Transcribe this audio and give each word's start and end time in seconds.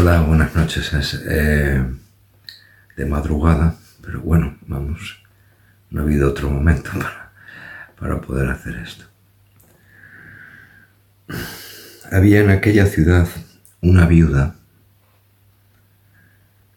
Hola, 0.00 0.20
buenas 0.20 0.54
noches. 0.54 0.92
Es 0.92 1.20
eh, 1.28 1.84
de 2.96 3.04
madrugada, 3.04 3.74
pero 4.00 4.20
bueno, 4.20 4.56
vamos, 4.68 5.20
no 5.90 6.00
ha 6.00 6.04
habido 6.04 6.30
otro 6.30 6.48
momento 6.48 6.92
para, 6.94 7.32
para 7.98 8.20
poder 8.20 8.48
hacer 8.48 8.76
esto. 8.76 9.06
Había 12.12 12.42
en 12.42 12.50
aquella 12.50 12.86
ciudad 12.86 13.26
una 13.80 14.06
viuda 14.06 14.54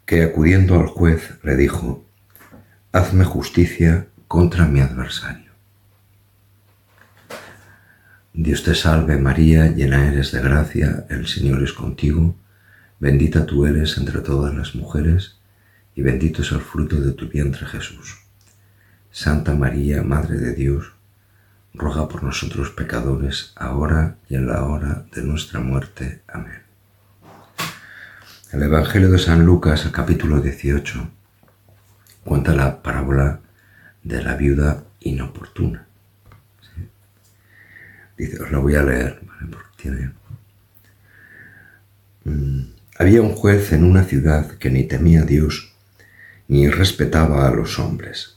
que 0.07 0.23
acudiendo 0.23 0.79
al 0.79 0.87
juez 0.87 1.37
le 1.43 1.55
dijo, 1.55 2.03
hazme 2.91 3.23
justicia 3.23 4.07
contra 4.27 4.65
mi 4.65 4.79
adversario. 4.81 5.51
Dios 8.33 8.63
te 8.63 8.73
salve 8.73 9.17
María, 9.17 9.67
llena 9.67 10.07
eres 10.07 10.31
de 10.31 10.41
gracia, 10.41 11.05
el 11.09 11.27
Señor 11.27 11.61
es 11.61 11.73
contigo 11.73 12.35
Bendita 13.01 13.47
tú 13.47 13.65
eres 13.65 13.97
entre 13.97 14.21
todas 14.21 14.53
las 14.53 14.75
mujeres, 14.75 15.39
y 15.95 16.03
bendito 16.03 16.43
es 16.43 16.51
el 16.51 16.59
fruto 16.61 16.97
de 16.97 17.13
tu 17.13 17.27
vientre 17.27 17.65
Jesús. 17.65 18.19
Santa 19.11 19.55
María, 19.55 20.03
Madre 20.03 20.37
de 20.37 20.53
Dios, 20.53 20.93
ruega 21.73 22.07
por 22.07 22.21
nosotros 22.21 22.69
pecadores, 22.69 23.53
ahora 23.55 24.17
y 24.29 24.35
en 24.35 24.45
la 24.45 24.65
hora 24.65 25.03
de 25.15 25.23
nuestra 25.23 25.59
muerte. 25.59 26.21
Amén. 26.27 26.61
El 28.51 28.61
Evangelio 28.61 29.09
de 29.09 29.17
San 29.17 29.43
Lucas, 29.47 29.83
el 29.83 29.91
capítulo 29.91 30.39
18, 30.39 31.09
cuenta 32.23 32.53
la 32.53 32.83
parábola 32.83 33.39
de 34.03 34.21
la 34.21 34.35
viuda 34.35 34.83
inoportuna. 34.99 35.87
Dice, 38.15 38.43
os 38.43 38.51
la 38.51 38.59
voy 38.59 38.75
a 38.75 38.83
leer, 38.83 39.19
porque 39.49 39.81
tiene... 39.81 40.11
Mm, 42.25 42.80
había 43.01 43.23
un 43.23 43.33
juez 43.33 43.73
en 43.73 43.83
una 43.83 44.03
ciudad 44.03 44.51
que 44.59 44.69
ni 44.69 44.83
temía 44.83 45.23
a 45.23 45.25
Dios 45.25 45.73
ni 46.47 46.69
respetaba 46.69 47.47
a 47.47 47.51
los 47.51 47.79
hombres. 47.79 48.35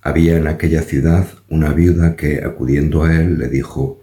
Había 0.00 0.36
en 0.36 0.48
aquella 0.48 0.82
ciudad 0.82 1.28
una 1.48 1.72
viuda 1.72 2.16
que, 2.16 2.42
acudiendo 2.44 3.04
a 3.04 3.14
él, 3.14 3.38
le 3.38 3.46
dijo, 3.46 4.02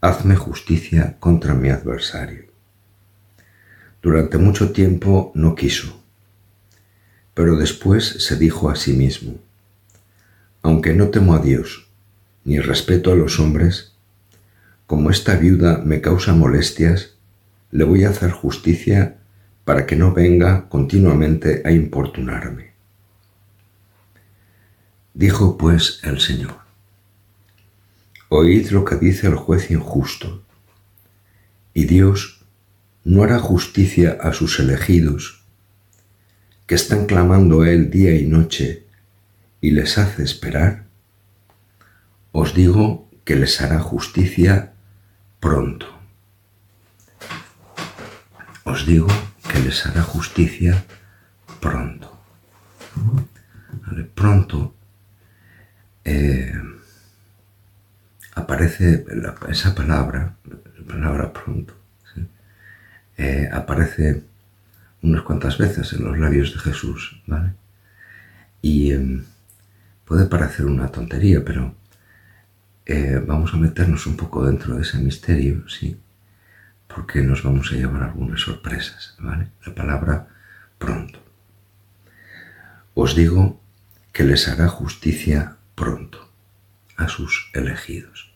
Hazme 0.00 0.36
justicia 0.36 1.16
contra 1.18 1.54
mi 1.54 1.70
adversario. 1.70 2.44
Durante 4.00 4.38
mucho 4.38 4.70
tiempo 4.70 5.32
no 5.34 5.56
quiso, 5.56 6.00
pero 7.34 7.56
después 7.56 8.22
se 8.24 8.36
dijo 8.36 8.70
a 8.70 8.76
sí 8.76 8.92
mismo, 8.92 9.40
Aunque 10.62 10.94
no 10.94 11.08
temo 11.08 11.34
a 11.34 11.40
Dios, 11.40 11.88
ni 12.44 12.60
respeto 12.60 13.10
a 13.10 13.16
los 13.16 13.40
hombres, 13.40 13.94
como 14.86 15.10
esta 15.10 15.34
viuda 15.34 15.78
me 15.78 16.00
causa 16.00 16.32
molestias, 16.32 17.11
le 17.72 17.84
voy 17.84 18.04
a 18.04 18.10
hacer 18.10 18.30
justicia 18.30 19.16
para 19.64 19.86
que 19.86 19.96
no 19.96 20.12
venga 20.12 20.68
continuamente 20.68 21.62
a 21.64 21.72
importunarme. 21.72 22.72
Dijo 25.14 25.56
pues 25.56 26.00
el 26.04 26.20
Señor, 26.20 26.58
Oíd 28.28 28.70
lo 28.70 28.84
que 28.84 28.96
dice 28.96 29.26
el 29.26 29.36
juez 29.36 29.70
injusto, 29.70 30.42
y 31.74 31.86
Dios 31.86 32.44
no 33.04 33.22
hará 33.22 33.38
justicia 33.38 34.18
a 34.20 34.34
sus 34.34 34.60
elegidos, 34.60 35.42
que 36.66 36.74
están 36.74 37.06
clamando 37.06 37.62
a 37.62 37.70
Él 37.70 37.90
día 37.90 38.14
y 38.14 38.26
noche, 38.26 38.84
y 39.62 39.70
les 39.70 39.96
hace 39.96 40.22
esperar. 40.22 40.84
Os 42.32 42.54
digo 42.54 43.08
que 43.24 43.36
les 43.36 43.60
hará 43.60 43.80
justicia 43.80 44.72
pronto 45.40 46.01
os 48.72 48.86
digo 48.86 49.12
que 49.52 49.60
les 49.60 49.84
hará 49.84 50.00
justicia 50.00 50.72
pronto. 51.60 52.08
Pronto 54.14 54.74
eh, 56.04 56.56
aparece 58.34 59.04
esa 59.48 59.74
palabra, 59.74 60.36
la 60.78 60.84
palabra 60.88 61.32
pronto, 61.32 61.74
eh, 63.18 63.46
aparece 63.52 64.24
unas 65.02 65.22
cuantas 65.22 65.58
veces 65.58 65.92
en 65.92 66.04
los 66.04 66.18
labios 66.18 66.54
de 66.54 66.60
Jesús, 66.60 67.20
¿vale? 67.26 67.52
Y 68.62 68.92
em, 68.92 69.24
puede 70.06 70.24
parecer 70.26 70.64
una 70.64 70.88
tontería, 70.88 71.44
pero 71.44 71.74
eh, 72.86 73.20
vamos 73.26 73.52
a 73.52 73.58
meternos 73.58 74.06
un 74.06 74.16
poco 74.16 74.46
dentro 74.46 74.76
de 74.76 74.82
ese 74.82 74.96
misterio, 74.98 75.68
¿sí? 75.68 76.00
Porque 76.94 77.22
nos 77.22 77.42
vamos 77.42 77.72
a 77.72 77.76
llevar 77.76 78.02
algunas 78.02 78.40
sorpresas, 78.40 79.16
¿vale? 79.18 79.48
La 79.66 79.74
palabra 79.74 80.28
pronto. 80.78 81.18
Os 82.94 83.14
digo 83.16 83.60
que 84.12 84.24
les 84.24 84.48
hará 84.48 84.68
justicia 84.68 85.56
pronto 85.74 86.28
a 86.96 87.08
sus 87.08 87.50
elegidos. 87.54 88.32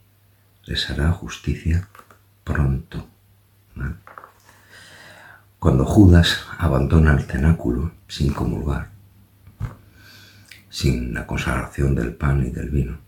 Les 0.65 0.89
hará 0.91 1.13
justicia 1.13 1.89
pronto. 2.45 3.09
Cuando 5.59 5.85
Judas 5.85 6.47
abandona 6.59 7.13
el 7.13 7.25
cenáculo 7.25 7.93
sin 8.09 8.33
comulgar, 8.33 8.91
sin 10.71 11.13
la 11.13 11.27
consagración 11.27 11.95
del 11.95 12.15
pan 12.15 12.47
y 12.47 12.51
del 12.51 12.71
vino, 12.71 12.99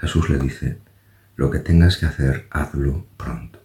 Jesús 0.00 0.30
le 0.30 0.38
dice, 0.38 0.78
lo 1.36 1.50
que 1.50 1.58
tengas 1.58 1.96
que 1.96 2.06
hacer, 2.06 2.46
hazlo 2.50 3.06
pronto. 3.16 3.59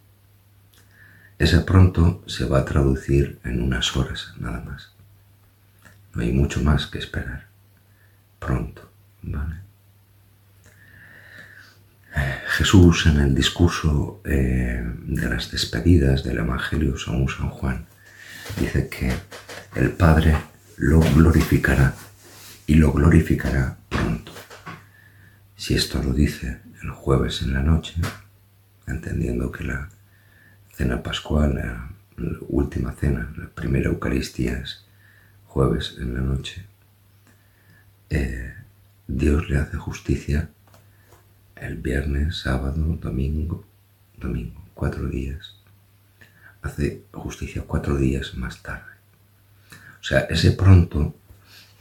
Ese 1.38 1.60
pronto 1.60 2.24
se 2.28 2.46
va 2.46 2.60
a 2.60 2.66
traducir 2.66 3.40
en 3.44 3.62
unas 3.62 3.96
horas 3.98 4.34
nada 4.38 4.62
más. 4.62 4.94
No 6.14 6.22
hay 6.22 6.32
mucho 6.32 6.64
más 6.64 6.88
que 6.88 7.00
esperar. 7.00 7.48
Pronto, 8.40 8.90
¿vale? 9.22 9.66
Jesús 12.48 13.06
en 13.08 13.20
el 13.20 13.36
discurso 13.36 14.22
eh, 14.24 14.82
de 15.08 15.30
las 15.30 15.52
despedidas 15.52 16.24
del 16.24 16.38
Evangelio 16.38 16.98
según 16.98 17.28
San 17.28 17.50
Juan 17.50 17.86
dice 18.58 18.88
que 18.88 19.12
el 19.76 19.92
Padre 19.92 20.38
lo 20.78 21.02
glorificará 21.02 21.94
y 22.66 22.76
lo 22.76 22.94
glorificará 22.94 23.78
pronto. 23.90 24.32
Si 25.58 25.76
esto 25.76 26.02
lo 26.02 26.14
dice 26.14 26.62
el 26.82 26.92
jueves 26.92 27.42
en 27.42 27.54
la 27.54 27.62
noche, 27.62 27.96
entendiendo 28.88 29.52
que 29.52 29.66
la 29.66 29.90
cena 30.76 31.02
pascual, 31.02 31.56
la, 31.56 31.90
última 32.48 32.92
cena, 32.92 33.34
la 33.38 33.48
primera 33.48 33.90
Eucaristía 33.90 34.60
es 34.60 34.86
jueves 35.48 35.96
en 36.00 36.14
la 36.14 36.22
noche, 36.22 36.66
eh, 38.10 38.54
Dios 39.08 39.50
le 39.50 39.58
hace 39.58 39.78
justicia 39.78 40.50
el 41.56 41.78
viernes, 41.78 42.38
sábado, 42.38 42.98
domingo, 43.02 43.66
domingo, 44.18 44.62
cuatro 44.74 45.08
días. 45.08 45.56
Hace 46.62 47.04
justicia 47.12 47.64
cuatro 47.66 47.98
días 47.98 48.36
más 48.36 48.62
tarde. 48.62 48.92
O 50.02 50.04
sea, 50.04 50.20
ese 50.22 50.52
pronto 50.52 51.16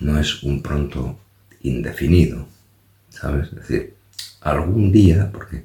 no 0.01 0.19
es 0.19 0.43
un 0.43 0.63
pronto 0.63 1.19
indefinido, 1.63 2.47
¿sabes? 3.09 3.49
Es 3.49 3.55
decir, 3.55 3.95
algún 4.41 4.93
día, 4.93 5.31
porque 5.33 5.65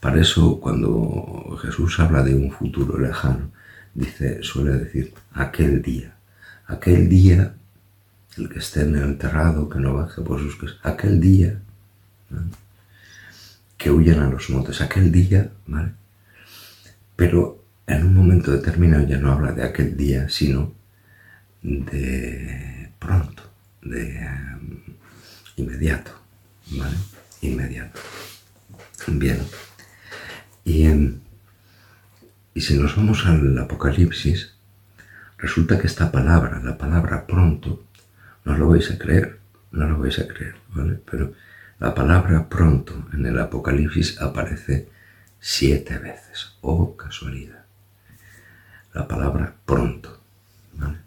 para 0.00 0.20
eso, 0.20 0.60
cuando 0.60 1.58
Jesús 1.60 1.98
habla 1.98 2.22
de 2.22 2.34
un 2.34 2.50
futuro 2.52 2.98
lejano, 2.98 3.50
dice, 3.94 4.42
suele 4.42 4.72
decir, 4.72 5.12
aquel 5.32 5.82
día. 5.82 6.14
Aquel 6.66 7.08
día, 7.08 7.54
el 8.36 8.48
que 8.48 8.58
esté 8.58 8.82
enterrado, 8.82 9.68
que 9.68 9.80
no 9.80 9.94
baje 9.94 10.22
por 10.22 10.38
sus 10.40 10.56
casas, 10.56 10.78
aquel 10.82 11.20
día, 11.20 11.60
que 13.76 13.90
huyan 13.90 14.20
a 14.20 14.28
los 14.30 14.50
montes, 14.50 14.80
aquel 14.80 15.10
día, 15.10 15.50
¿vale? 15.66 15.92
Pero 17.16 17.64
en 17.86 18.06
un 18.06 18.14
momento 18.14 18.52
determinado 18.52 19.06
ya 19.06 19.18
no 19.18 19.32
habla 19.32 19.52
de 19.52 19.64
aquel 19.64 19.96
día, 19.96 20.28
sino 20.28 20.74
de 21.62 22.90
pronto, 22.98 23.42
de 23.82 24.28
um, 24.60 24.94
inmediato, 25.56 26.12
¿vale? 26.72 26.96
Inmediato. 27.40 27.98
Bien. 29.06 29.38
Y, 30.68 32.60
si 32.60 32.78
nos 32.78 32.94
vamos 32.94 33.24
al 33.24 33.56
Apocalipsis, 33.56 34.52
resulta 35.38 35.78
que 35.78 35.86
esta 35.86 36.12
palabra, 36.12 36.60
la 36.62 36.76
palabra 36.76 37.26
pronto, 37.26 37.84
no 38.44 38.58
lo 38.58 38.68
vais 38.68 38.90
a 38.90 38.98
creer, 38.98 39.38
no 39.70 39.88
lo 39.88 39.98
vais 39.98 40.18
a 40.18 40.28
creer, 40.28 40.56
¿vale? 40.74 41.00
Pero 41.10 41.32
la 41.78 41.94
palabra 41.94 42.50
pronto 42.50 43.08
en 43.14 43.24
el 43.24 43.38
Apocalipsis 43.38 44.20
aparece 44.20 44.90
siete 45.40 45.98
veces. 45.98 46.58
Oh, 46.60 46.94
casualidad. 46.98 47.64
La 48.92 49.08
palabra 49.08 49.54
pronto, 49.64 50.20
¿vale? 50.74 50.98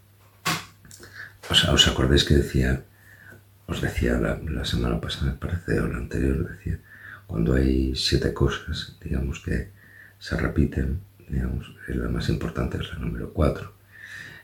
O 1.52 1.54
sea, 1.54 1.72
¿os 1.72 1.88
acordáis 1.88 2.24
que 2.24 2.34
decía, 2.34 2.82
os 3.68 3.80
decía 3.80 4.14
la, 4.14 4.40
la 4.44 4.66
semana 4.66 5.00
pasada, 5.00 5.38
parece, 5.40 5.80
o 5.80 5.88
la 5.88 5.98
anterior, 5.98 6.50
decía, 6.50 6.80
cuando 7.32 7.54
hay 7.54 7.96
siete 7.96 8.34
cosas, 8.34 8.98
digamos, 9.02 9.40
que 9.40 9.70
se 10.20 10.36
repiten, 10.36 11.00
digamos, 11.30 11.74
la 11.88 12.10
más 12.10 12.28
importante 12.28 12.78
es 12.78 12.90
la 12.90 13.00
número 13.00 13.32
cuatro, 13.32 13.74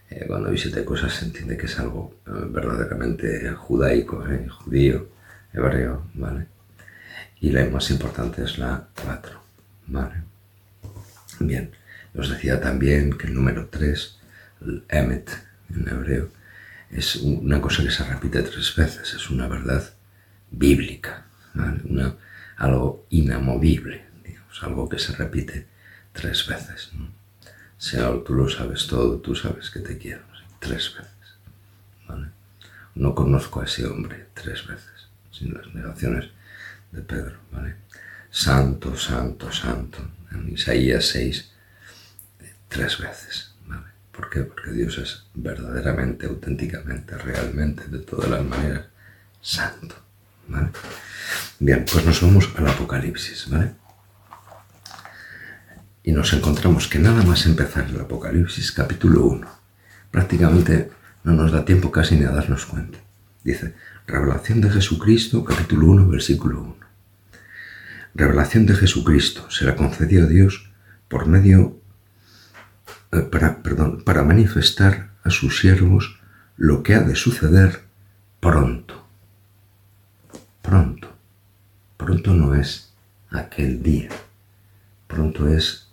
eh, 0.09 0.23
cuando 0.25 0.49
dice 0.49 0.69
siete 0.69 0.85
cosas 0.85 1.13
se 1.13 1.25
entiende 1.25 1.57
que 1.57 1.65
es 1.65 1.77
algo 1.79 2.15
eh, 2.25 2.31
verdaderamente 2.49 3.51
judaico, 3.51 4.25
¿eh? 4.29 4.47
judío, 4.47 5.09
hebreo, 5.51 6.07
¿vale? 6.13 6.47
Y 7.41 7.49
la 7.49 7.65
más 7.65 7.91
importante 7.91 8.41
es 8.41 8.57
la 8.57 8.87
cuatro, 9.03 9.41
¿vale? 9.87 10.23
Bien, 11.41 11.71
os 12.15 12.29
decía 12.29 12.61
también 12.61 13.17
que 13.17 13.27
el 13.27 13.33
número 13.33 13.67
tres, 13.67 14.17
el 14.61 14.85
emet 14.87 15.29
en 15.75 15.89
hebreo, 15.89 16.29
es 16.89 17.17
una 17.17 17.59
cosa 17.59 17.83
que 17.83 17.91
se 17.91 18.05
repite 18.05 18.43
tres 18.43 18.73
veces, 18.77 19.13
es 19.13 19.29
una 19.29 19.49
verdad 19.49 19.83
bíblica, 20.51 21.25
¿vale? 21.53 21.81
Algo 22.57 23.05
inamovible, 23.09 24.05
algo 24.61 24.89
que 24.89 24.99
se 24.99 25.15
repite 25.15 25.67
tres 26.13 26.47
veces. 26.47 26.91
¿no? 26.93 27.09
Señor, 27.77 28.23
tú 28.23 28.33
lo 28.33 28.49
sabes 28.49 28.87
todo, 28.87 29.19
tú 29.19 29.35
sabes 29.35 29.69
que 29.69 29.79
te 29.79 29.97
quiero. 29.97 30.23
Tres 30.59 30.95
veces. 30.95 31.13
No 32.95 33.13
conozco 33.13 33.61
a 33.61 33.65
ese 33.65 33.85
hombre 33.85 34.25
tres 34.33 34.65
veces, 34.65 35.07
sin 35.31 35.53
las 35.53 35.71
negaciones 35.71 36.31
de 36.91 37.01
Pedro. 37.03 37.37
Santo, 38.31 38.97
santo, 38.97 39.51
santo. 39.51 39.99
En 40.31 40.49
Isaías 40.49 41.05
6, 41.09 41.51
tres 42.67 42.97
veces. 42.97 43.53
¿Por 44.11 44.31
qué? 44.31 44.41
Porque 44.41 44.71
Dios 44.71 44.97
es 44.97 45.25
verdaderamente, 45.35 46.25
auténticamente, 46.25 47.15
realmente, 47.19 47.87
de 47.87 47.99
todas 47.99 48.31
las 48.31 48.43
maneras, 48.43 48.87
santo. 49.41 49.95
Bien, 51.59 51.85
pues 51.91 52.05
nos 52.05 52.21
vamos 52.21 52.49
al 52.57 52.67
Apocalipsis. 52.67 53.49
¿vale? 53.49 53.71
y 56.07 56.13
nos 56.13 56.31
encontramos 56.31 56.87
que 56.87 56.99
nada 56.99 57.21
más 57.23 57.45
empezar 57.45 57.85
el 57.89 57.99
Apocalipsis 57.99 58.71
capítulo 58.71 59.25
1, 59.25 59.45
prácticamente 60.09 60.89
no 61.25 61.33
nos 61.33 61.51
da 61.51 61.65
tiempo 61.65 61.91
casi 61.91 62.15
ni 62.15 62.23
a 62.23 62.31
darnos 62.31 62.65
cuenta. 62.65 62.97
Dice, 63.43 63.73
revelación 64.07 64.61
de 64.61 64.69
Jesucristo, 64.69 65.43
capítulo 65.43 65.87
1, 65.87 66.07
versículo 66.07 66.61
1. 66.61 66.75
Revelación 68.15 68.65
de 68.65 68.75
Jesucristo 68.75 69.51
se 69.51 69.65
la 69.65 69.75
concedió 69.75 70.23
a 70.23 70.27
Dios 70.27 70.71
por 71.09 71.27
medio, 71.27 71.77
eh, 73.11 73.19
para, 73.29 73.61
para 74.05 74.23
manifestar 74.23 75.09
a 75.25 75.29
sus 75.29 75.59
siervos 75.59 76.21
lo 76.55 76.83
que 76.83 76.95
ha 76.95 77.01
de 77.01 77.17
suceder 77.17 77.81
pronto. 78.39 79.06
Pronto. 80.67 81.07
Pronto 81.95 82.33
no 82.33 82.53
es 82.53 82.91
aquel 83.29 83.81
día. 83.81 84.09
Pronto 85.07 85.47
es 85.47 85.87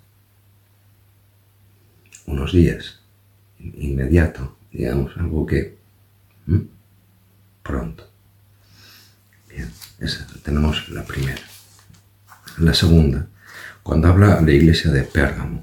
unos 2.27 2.53
días, 2.53 2.99
inmediato, 3.61 4.57
digamos, 4.73 5.17
algo 5.17 5.47
que 5.47 5.79
pronto. 7.63 8.11
Bien, 9.49 9.71
esa, 10.01 10.27
tenemos 10.43 10.89
la 10.89 11.05
primera. 11.05 11.43
La 12.59 12.75
segunda, 12.75 13.29
cuando 13.85 14.09
habla 14.09 14.41
la 14.41 14.51
iglesia 14.51 14.91
de 14.91 15.05
Pérgamo, 15.05 15.63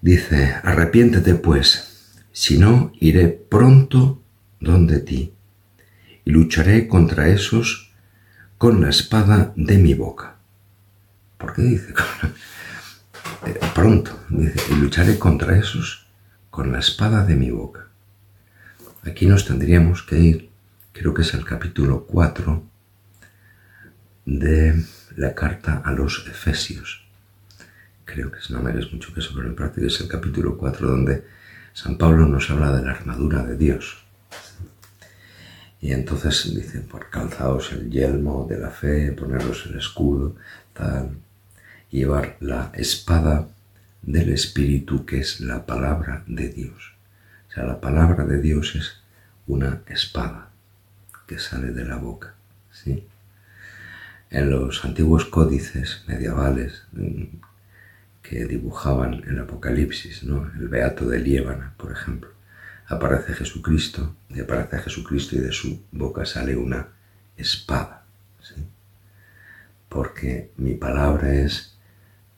dice, 0.00 0.54
arrepiéntete 0.62 1.34
pues, 1.34 2.12
si 2.30 2.58
no, 2.58 2.92
iré 3.00 3.26
pronto 3.26 4.22
donde 4.60 5.00
ti, 5.00 5.34
y 6.24 6.30
lucharé 6.30 6.88
contra 6.88 7.28
esos 7.28 7.92
con 8.58 8.80
la 8.80 8.90
espada 8.90 9.52
de 9.56 9.78
mi 9.78 9.94
boca. 9.94 10.36
¿Por 11.38 11.54
qué 11.54 11.62
dice? 11.62 11.94
Eh, 13.46 13.58
pronto, 13.74 14.20
y 14.30 14.74
lucharé 14.74 15.18
contra 15.18 15.58
esos 15.58 16.06
con 16.50 16.72
la 16.72 16.78
espada 16.78 17.24
de 17.24 17.36
mi 17.36 17.50
boca. 17.50 17.88
Aquí 19.02 19.26
nos 19.26 19.44
tendríamos 19.44 20.02
que 20.02 20.18
ir, 20.18 20.50
creo 20.92 21.12
que 21.12 21.22
es 21.22 21.34
el 21.34 21.44
capítulo 21.44 22.06
4 22.06 22.62
de 24.24 24.84
la 25.16 25.34
carta 25.34 25.82
a 25.84 25.92
los 25.92 26.26
Efesios. 26.26 27.04
Creo 28.04 28.30
que 28.30 28.38
es, 28.38 28.50
no 28.50 28.62
me 28.62 28.72
mucho 28.72 29.12
que 29.12 29.20
pero 29.34 29.46
en 29.46 29.54
práctica 29.54 29.86
es 29.86 30.00
el 30.00 30.08
capítulo 30.08 30.56
4 30.56 30.86
donde 30.86 31.26
San 31.72 31.98
Pablo 31.98 32.26
nos 32.26 32.50
habla 32.50 32.72
de 32.72 32.84
la 32.84 32.92
armadura 32.92 33.42
de 33.42 33.56
Dios. 33.56 34.03
Y 35.84 35.92
entonces 35.92 36.54
dice, 36.54 36.80
por 36.80 37.10
calzaos 37.10 37.70
el 37.72 37.90
yelmo 37.90 38.46
de 38.48 38.56
la 38.56 38.70
fe, 38.70 39.12
poneros 39.12 39.66
el 39.66 39.76
escudo, 39.76 40.34
tal, 40.72 41.18
llevar 41.90 42.38
la 42.40 42.72
espada 42.72 43.48
del 44.00 44.30
Espíritu, 44.30 45.04
que 45.04 45.18
es 45.18 45.40
la 45.40 45.66
palabra 45.66 46.24
de 46.26 46.48
Dios. 46.48 46.94
O 47.48 47.52
sea, 47.52 47.64
la 47.64 47.82
palabra 47.82 48.24
de 48.24 48.40
Dios 48.40 48.74
es 48.76 49.02
una 49.46 49.82
espada 49.86 50.48
que 51.26 51.38
sale 51.38 51.70
de 51.72 51.84
la 51.84 51.96
boca. 51.96 52.32
¿sí? 52.72 53.06
En 54.30 54.48
los 54.48 54.86
antiguos 54.86 55.26
códices 55.26 56.02
medievales 56.06 56.84
mm, 56.92 57.24
que 58.22 58.46
dibujaban 58.46 59.22
el 59.26 59.38
Apocalipsis, 59.38 60.24
¿no? 60.24 60.50
el 60.58 60.68
Beato 60.68 61.04
de 61.04 61.18
Liébana, 61.18 61.74
por 61.76 61.92
ejemplo, 61.92 62.30
aparece 62.86 63.34
Jesucristo, 63.34 64.16
y 64.28 64.40
aparece 64.40 64.78
Jesucristo 64.78 65.36
y 65.36 65.40
de 65.40 65.52
su 65.52 65.82
boca 65.92 66.24
sale 66.26 66.56
una 66.56 66.88
espada. 67.36 68.02
Porque 69.88 70.50
mi 70.56 70.74
palabra 70.74 71.32
es 71.32 71.76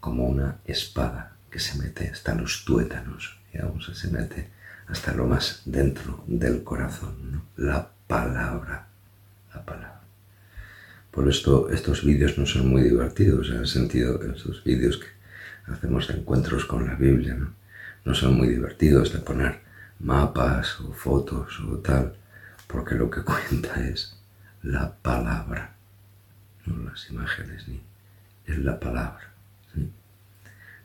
como 0.01 0.27
una 0.27 0.59
espada 0.67 1.37
que 1.51 1.59
se 1.59 1.79
mete 1.79 2.11
hasta 2.11 2.35
los 2.35 2.65
tuétanos, 2.65 3.39
digamos, 3.53 3.91
se 3.95 4.09
mete 4.09 4.51
hasta 4.89 5.15
lo 5.15 5.27
más 5.27 5.63
dentro 5.65 6.23
del 6.27 6.63
corazón, 6.63 7.43
la 7.57 7.91
palabra, 8.07 8.89
la 9.55 9.65
palabra. 9.65 10.01
Por 11.11 11.29
esto 11.29 11.71
estos 11.71 12.05
vídeos 12.05 12.37
no 12.37 12.45
son 12.45 12.69
muy 12.69 12.83
divertidos, 12.83 13.49
en 13.49 13.57
el 13.57 13.67
sentido 13.67 14.19
de 14.19 14.37
estos 14.37 14.63
vídeos 14.63 14.99
que 14.99 15.73
hacemos 15.73 16.07
de 16.09 16.15
encuentros 16.15 16.67
con 16.67 16.87
la 16.87 16.95
Biblia, 16.95 17.39
no 18.05 18.15
son 18.15 18.35
muy 18.37 18.49
divertidos 18.49 19.13
de 19.13 19.21
poner 19.21 19.66
mapas 20.01 20.81
o 20.81 20.93
fotos 20.93 21.61
o 21.61 21.79
tal, 21.79 22.17
porque 22.67 22.95
lo 22.95 23.11
que 23.11 23.23
cuenta 23.31 23.81
es 23.81 24.17
la 24.63 24.95
palabra, 24.95 25.75
no 26.67 26.91
las 26.91 27.09
imágenes 27.11 27.69
ni 27.69 27.81
es 28.47 28.59
la 28.59 28.79
palabra. 28.79 29.33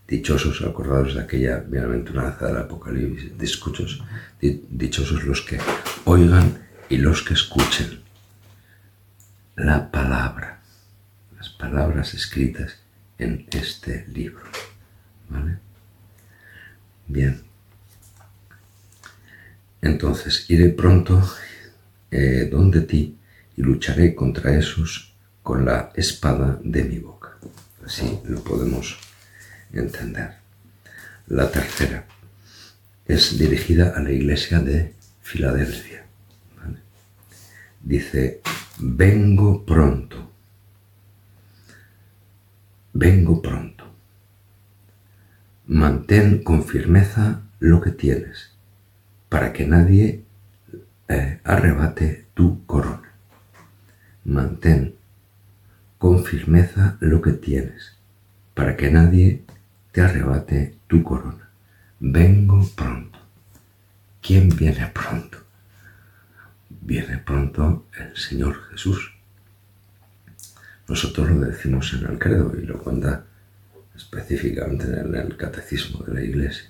Dichosos, 0.08 0.62
acordados 0.62 1.16
de 1.16 1.22
aquella 1.22 1.60
bienaventuranza 1.60 2.48
del 2.48 2.58
Apocalipsis, 2.58 3.38
dichosos, 3.38 4.04
dichosos 4.42 5.24
los 5.24 5.42
que 5.42 5.58
oigan 6.04 6.68
y 6.90 6.98
los 6.98 7.22
que 7.22 7.34
escuchen 7.34 8.02
la 9.56 9.90
palabra, 9.90 10.60
las 11.38 11.48
palabras 11.50 12.14
escritas 12.14 12.80
en 13.18 13.48
este 13.52 14.06
libro. 14.08 14.44
¿Vale? 15.30 15.60
Bien. 17.08 17.51
Entonces 19.82 20.46
iré 20.50 20.70
pronto 20.70 21.22
eh, 22.12 22.48
donde 22.52 22.82
ti 22.82 23.18
y 23.58 23.62
lucharé 23.62 24.14
contra 24.14 24.56
esos 24.56 25.14
con 25.42 25.66
la 25.66 25.92
espada 25.96 26.60
de 26.64 26.84
mi 26.84 27.00
boca. 27.00 27.38
Así 27.86 28.20
lo 28.26 28.44
podemos 28.44 29.00
entender. 29.74 30.36
La 31.28 31.50
tercera 31.50 32.06
es 33.06 33.38
dirigida 33.38 33.94
a 33.96 34.02
la 34.02 34.12
iglesia 34.12 34.60
de 34.60 34.94
Filadelfia. 35.22 36.06
Dice, 37.84 38.42
vengo 38.78 39.66
pronto, 39.66 40.32
vengo 42.94 43.42
pronto. 43.42 43.86
Mantén 45.66 46.44
con 46.44 46.64
firmeza 46.64 47.42
lo 47.60 47.82
que 47.82 47.92
tienes, 47.92 48.52
para 49.32 49.54
que 49.54 49.66
nadie 49.66 50.26
eh, 51.08 51.40
arrebate 51.46 52.26
tu 52.34 52.66
corona. 52.66 53.14
Mantén 54.26 54.96
con 55.98 56.26
firmeza 56.26 56.98
lo 57.00 57.22
que 57.22 57.32
tienes, 57.32 57.96
para 58.54 58.76
que 58.76 58.92
nadie 58.92 59.46
te 59.94 60.02
arrebate 60.02 60.76
tu 60.88 61.02
corona. 61.02 61.48
Vengo 62.02 62.68
pronto. 62.76 63.20
¿Quién 64.22 64.50
viene 64.50 64.92
pronto? 64.94 65.38
Viene 66.82 67.18
pronto 67.20 67.86
el 67.98 68.18
Señor 68.18 68.62
Jesús. 68.72 69.14
Nosotros 70.90 71.30
lo 71.30 71.40
decimos 71.40 71.94
en 71.94 72.06
el 72.06 72.20
credo 72.20 72.54
y 72.62 72.66
lo 72.66 72.78
cuenta 72.80 73.24
específicamente 73.96 74.88
en 74.88 75.16
el 75.16 75.38
catecismo 75.38 76.04
de 76.04 76.16
la 76.16 76.22
Iglesia. 76.22 76.70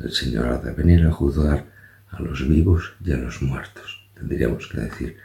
El 0.00 0.10
Señor 0.10 0.48
ha 0.48 0.58
de 0.58 0.72
venir 0.72 1.06
a 1.06 1.12
juzgar 1.12 1.72
a 2.16 2.22
los 2.22 2.48
vivos 2.48 2.94
y 3.04 3.12
a 3.12 3.16
los 3.16 3.42
muertos. 3.42 4.06
Tendríamos 4.14 4.66
que 4.68 4.80
decir 4.80 5.16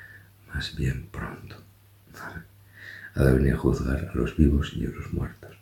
más 0.53 0.75
bien 0.75 1.07
pronto. 1.11 1.55
Ha 3.15 3.23
de 3.23 3.33
venir 3.33 3.53
a 3.53 3.57
juzgar 3.57 4.11
a 4.13 4.15
los 4.15 4.35
vivos 4.35 4.73
y 4.75 4.85
a 4.85 4.89
los 4.89 5.13
muertos 5.13 5.59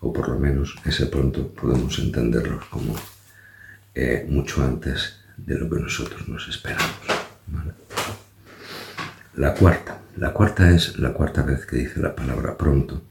o 0.00 0.12
por 0.12 0.28
lo 0.28 0.38
menos 0.38 0.76
ese 0.84 1.06
pronto 1.06 1.48
podemos 1.52 1.98
entenderlo 1.98 2.60
como 2.70 2.94
eh, 3.94 4.26
mucho 4.28 4.64
antes 4.64 5.20
de 5.36 5.58
lo 5.58 5.68
que 5.68 5.80
nosotros 5.80 6.28
nos 6.28 6.48
esperamos. 6.48 6.90
La 9.34 9.54
cuarta, 9.54 10.00
la 10.16 10.32
cuarta 10.32 10.70
es 10.70 10.98
la 10.98 11.12
cuarta 11.12 11.42
vez 11.42 11.66
que 11.66 11.76
dice 11.76 12.00
la 12.00 12.14
palabra 12.14 12.56
pronto, 12.56 13.02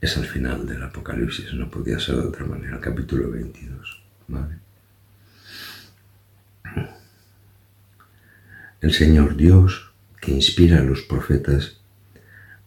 es 0.00 0.16
al 0.16 0.26
final 0.26 0.66
del 0.66 0.82
Apocalipsis, 0.82 1.54
no 1.54 1.70
podía 1.70 1.98
ser 1.98 2.16
de 2.16 2.28
otra 2.28 2.44
manera, 2.44 2.80
capítulo 2.80 3.30
22. 3.30 4.02
El 8.86 8.92
Señor 8.92 9.36
Dios, 9.36 9.90
que 10.20 10.30
inspira 10.30 10.78
a 10.78 10.84
los 10.84 11.02
profetas, 11.02 11.80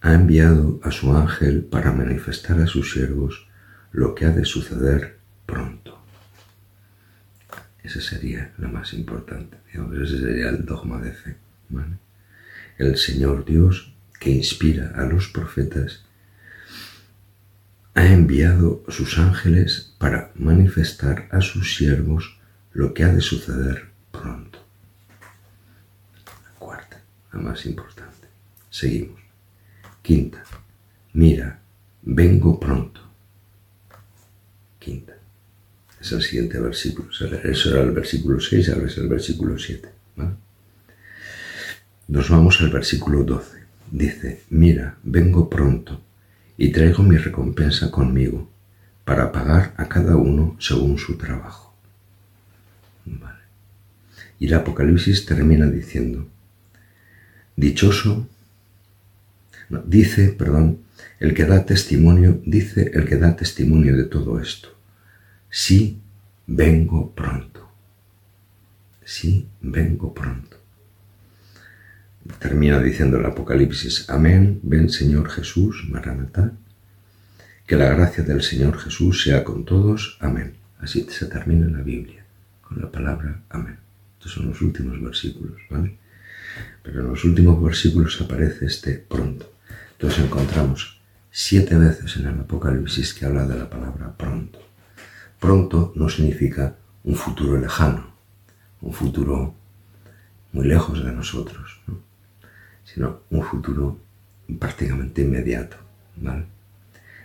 ha 0.02 0.12
enviado 0.12 0.78
a 0.84 0.90
su 0.90 1.16
ángel 1.16 1.64
para 1.64 1.92
manifestar 1.92 2.60
a 2.60 2.66
sus 2.66 2.92
siervos 2.92 3.48
lo 3.90 4.14
que 4.14 4.26
ha 4.26 4.30
de 4.30 4.44
suceder 4.44 5.16
pronto. 5.46 5.98
Ese 7.82 8.02
sería 8.02 8.52
la 8.58 8.68
más 8.68 8.92
importante, 8.92 9.56
ese 9.72 10.18
sería 10.18 10.50
el 10.50 10.66
dogma 10.66 11.00
de 11.00 11.12
fe. 11.12 11.36
El 12.76 12.98
Señor 12.98 13.46
Dios, 13.46 13.94
que 14.18 14.28
inspira 14.28 14.92
a 14.96 15.06
los 15.06 15.28
profetas, 15.28 16.04
ha 17.94 18.06
enviado 18.06 18.84
sus 18.88 19.16
ángeles 19.16 19.94
para 19.96 20.32
manifestar 20.34 21.30
a 21.30 21.40
sus 21.40 21.76
siervos 21.76 22.38
lo 22.74 22.92
que 22.92 23.04
ha 23.04 23.08
de 23.08 23.22
suceder 23.22 23.88
pronto. 24.12 24.49
La 27.32 27.40
más 27.40 27.64
importante. 27.66 28.28
Seguimos. 28.70 29.20
Quinta, 30.02 30.42
mira, 31.12 31.60
vengo 32.02 32.58
pronto. 32.58 33.00
Quinta. 34.78 35.14
Es 36.00 36.12
el 36.12 36.22
siguiente 36.22 36.58
versículo. 36.58 37.10
Eso 37.10 37.70
era 37.70 37.82
el 37.82 37.90
versículo 37.92 38.40
6, 38.40 38.70
ahora 38.70 38.86
es 38.86 38.96
el 38.96 39.08
versículo 39.08 39.58
7. 39.58 39.88
Nos 42.08 42.28
vamos 42.28 42.60
al 42.60 42.70
versículo 42.70 43.22
12. 43.22 43.60
Dice, 43.90 44.42
mira, 44.50 44.96
vengo 45.02 45.48
pronto 45.50 46.00
y 46.56 46.72
traigo 46.72 47.02
mi 47.02 47.16
recompensa 47.16 47.90
conmigo 47.90 48.48
para 49.04 49.30
pagar 49.30 49.74
a 49.76 49.88
cada 49.88 50.16
uno 50.16 50.56
según 50.58 50.98
su 50.98 51.16
trabajo. 51.16 51.74
Y 54.38 54.46
el 54.46 54.54
Apocalipsis 54.54 55.26
termina 55.26 55.66
diciendo, 55.66 56.26
dichoso, 57.60 58.26
dice, 59.84 60.30
perdón, 60.30 60.78
el 61.20 61.34
que 61.34 61.44
da 61.44 61.64
testimonio, 61.64 62.40
dice 62.44 62.90
el 62.94 63.04
que 63.06 63.16
da 63.16 63.36
testimonio 63.36 63.96
de 63.96 64.04
todo 64.04 64.40
esto. 64.40 64.68
Sí, 65.50 66.00
vengo 66.46 67.12
pronto. 67.14 67.68
Sí, 69.04 69.46
vengo 69.60 70.14
pronto. 70.14 70.56
Termina 72.38 72.80
diciendo 72.80 73.18
el 73.18 73.26
Apocalipsis, 73.26 74.08
Amén, 74.08 74.60
ven 74.62 74.88
Señor 74.88 75.28
Jesús, 75.28 75.86
Maranatá. 75.88 76.52
Que 77.66 77.76
la 77.76 77.90
gracia 77.90 78.24
del 78.24 78.42
Señor 78.42 78.78
Jesús 78.78 79.22
sea 79.22 79.44
con 79.44 79.64
todos. 79.64 80.16
Amén. 80.20 80.54
Así 80.78 81.06
se 81.10 81.26
termina 81.26 81.66
la 81.68 81.82
Biblia, 81.82 82.24
con 82.62 82.80
la 82.80 82.90
palabra 82.90 83.42
Amén. 83.50 83.78
Estos 84.18 84.32
son 84.32 84.48
los 84.48 84.60
últimos 84.62 85.00
versículos, 85.00 85.60
¿vale? 85.70 85.99
Pero 86.82 87.00
en 87.00 87.08
los 87.08 87.24
últimos 87.24 87.62
versículos 87.62 88.20
aparece 88.20 88.66
este 88.66 88.94
pronto. 88.94 89.52
Entonces 89.92 90.24
encontramos 90.24 91.00
siete 91.30 91.76
veces 91.76 92.16
en 92.16 92.26
el 92.26 92.40
Apocalipsis 92.40 93.14
que 93.14 93.26
habla 93.26 93.46
de 93.46 93.58
la 93.58 93.68
palabra 93.68 94.14
pronto. 94.16 94.58
Pronto 95.38 95.92
no 95.94 96.08
significa 96.08 96.76
un 97.04 97.14
futuro 97.14 97.58
lejano, 97.58 98.14
un 98.80 98.92
futuro 98.92 99.54
muy 100.52 100.66
lejos 100.66 101.04
de 101.04 101.12
nosotros, 101.12 101.80
sino 102.84 103.20
un 103.30 103.42
futuro 103.42 103.98
prácticamente 104.58 105.22
inmediato. 105.22 105.76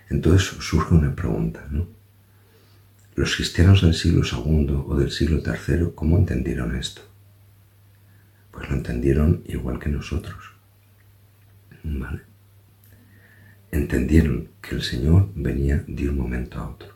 Entonces 0.10 0.48
surge 0.60 0.94
una 0.94 1.16
pregunta. 1.16 1.66
¿no? 1.72 1.88
Los 3.16 3.36
cristianos 3.36 3.82
del 3.82 3.94
siglo 3.94 4.24
II 4.24 4.84
o 4.88 4.96
del 4.96 5.12
siglo 5.12 5.42
III, 5.46 5.92
¿cómo 5.96 6.18
entendieron 6.18 6.76
esto? 6.76 7.02
Pues 8.56 8.70
lo 8.70 8.78
entendieron 8.78 9.44
igual 9.46 9.80
que 9.80 9.90
nosotros. 9.90 10.54
¿Vale? 11.84 12.22
Entendieron 13.72 14.48
que 14.62 14.76
el 14.76 14.82
Señor 14.82 15.30
venía 15.36 15.84
de 15.86 16.10
un 16.10 16.18
momento 16.18 16.60
a 16.60 16.70
otro. 16.70 16.96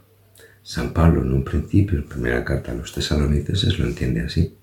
San 0.64 0.94
Pablo 0.94 1.22
en 1.22 1.34
un 1.34 1.44
principio, 1.44 2.00
en 2.00 2.08
primera 2.08 2.46
carta 2.46 2.72
a 2.72 2.76
los 2.76 2.94
tesalonicenses, 2.94 3.78
lo 3.78 3.86
entiende 3.86 4.22
así. 4.22 4.56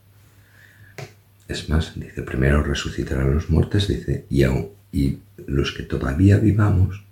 Es 1.46 1.68
más, 1.68 1.92
dice, 1.94 2.22
primero 2.22 2.62
resucitarán 2.62 3.34
los 3.34 3.50
muertos, 3.50 3.88
dice, 3.88 4.24
y 4.30 4.42
aún, 4.42 4.70
y 4.90 5.18
los 5.46 5.72
que 5.72 5.82
todavía 5.82 6.38
vivamos, 6.38 7.04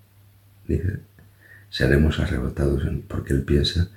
dice, 0.67 1.01
seremos 1.69 2.19
arrebatados, 2.19 2.83
porque 3.07 3.35
él 3.35 3.43
piensa 3.43 3.91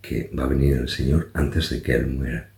que 0.00 0.30
va 0.36 0.44
a 0.44 0.48
venir 0.48 0.78
el 0.78 0.88
Señor 0.88 1.30
antes 1.34 1.70
de 1.70 1.82
que 1.82 1.94
él 1.94 2.06
muera. 2.06 2.51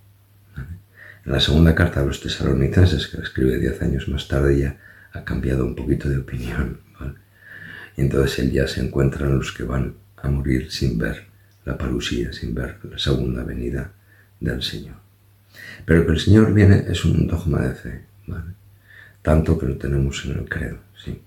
En 1.25 1.33
la 1.33 1.41
segunda 1.41 1.75
carta 1.75 2.01
a 2.01 2.05
los 2.05 2.21
tesalonicenses, 2.21 3.07
que 3.07 3.23
escribe 3.23 3.59
diez 3.59 3.81
años 3.81 4.09
más 4.09 4.29
tarde, 4.29 4.59
ya 4.59 4.77
ha 5.13 5.25
cambiado 5.25 5.65
un 5.65 5.75
poquito 5.75 6.09
de 6.09 6.19
opinión. 6.19 6.81
Y 7.97 8.03
entonces 8.03 8.41
él 8.41 8.53
ya 8.53 8.67
se 8.67 8.81
encuentra 8.81 9.27
en 9.27 9.39
los 9.39 9.53
que 9.53 9.63
van 9.63 9.95
a 10.17 10.29
morir 10.29 10.71
sin 10.71 10.99
ver 10.99 11.27
la 11.65 11.79
parusía, 11.79 12.33
sin 12.33 12.55
ver 12.55 12.79
la 12.83 12.99
segunda 12.99 13.43
venida 13.43 13.93
del 14.41 14.63
Señor. 14.63 14.97
Pero 15.87 16.05
que 16.05 16.13
el 16.13 16.21
Señor 16.21 16.53
viene 16.53 16.85
es 16.89 17.05
un 17.05 17.27
dogma 17.27 17.63
de 17.63 17.75
fe, 17.75 18.05
tanto 19.23 19.59
que 19.59 19.67
lo 19.67 19.77
tenemos 19.77 20.25
en 20.27 20.33
el 20.33 20.49
credo, 20.49 20.79
sí. 21.03 21.23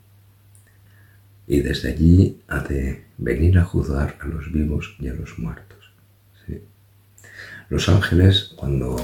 Y 1.48 1.62
desde 1.62 1.90
allí 1.90 2.42
ha 2.48 2.60
de 2.60 3.06
venir 3.18 3.58
a 3.58 3.64
juzgar 3.64 4.18
a 4.20 4.28
los 4.28 4.52
vivos 4.52 4.96
y 5.00 5.08
a 5.08 5.14
los 5.14 5.40
muertos. 5.40 5.78
Los 7.70 7.90
ángeles, 7.90 8.54
cuando 8.56 8.96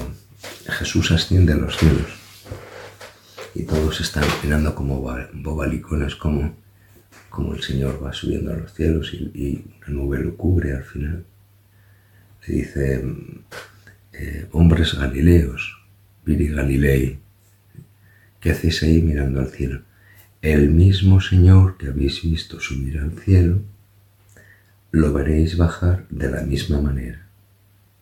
Jesús 0.66 1.10
asciende 1.10 1.52
a 1.52 1.56
los 1.56 1.76
cielos 1.76 2.06
y 3.54 3.62
todos 3.62 4.00
están 4.00 4.24
mirando 4.42 4.74
como 4.74 5.00
bobalicones, 5.32 6.16
como 6.16 6.54
como 7.34 7.52
el 7.52 7.62
Señor 7.62 8.00
va 8.02 8.12
subiendo 8.12 8.52
a 8.52 8.56
los 8.56 8.72
cielos 8.74 9.12
y, 9.12 9.64
una 9.88 9.88
nube 9.88 10.20
lo 10.20 10.36
cubre 10.36 10.72
al 10.72 10.84
final. 10.84 11.24
Le 12.46 12.54
dice, 12.54 13.04
eh, 14.12 14.46
hombres 14.52 14.94
galileos, 14.94 15.76
Viri 16.24 16.46
Galilei, 16.46 17.18
¿qué 18.40 18.52
hacéis 18.52 18.84
ahí 18.84 19.02
mirando 19.02 19.40
al 19.40 19.48
cielo? 19.48 19.82
El 20.42 20.70
mismo 20.70 21.20
Señor 21.20 21.76
que 21.76 21.88
habéis 21.88 22.22
visto 22.22 22.60
subir 22.60 23.00
al 23.00 23.18
cielo, 23.18 23.62
lo 24.92 25.12
veréis 25.12 25.56
bajar 25.56 26.06
de 26.10 26.30
la 26.30 26.42
misma 26.42 26.80
manera 26.80 27.26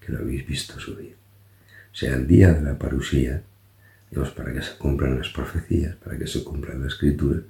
que 0.04 0.12
lo 0.12 0.18
habéis 0.18 0.46
visto 0.46 0.78
subir. 0.78 1.22
Sea, 1.92 2.14
el 2.14 2.26
día 2.26 2.52
de 2.54 2.62
la 2.62 2.78
parusía, 2.78 3.42
Dios, 4.11 4.30
para 4.30 4.52
que 4.52 4.62
se 4.62 4.76
cumplan 4.76 5.18
las 5.18 5.28
profecías, 5.28 5.94
para 5.96 6.18
que 6.18 6.26
se 6.26 6.42
cumpla 6.42 6.75
la 6.75 6.87
escritura, 6.87 7.40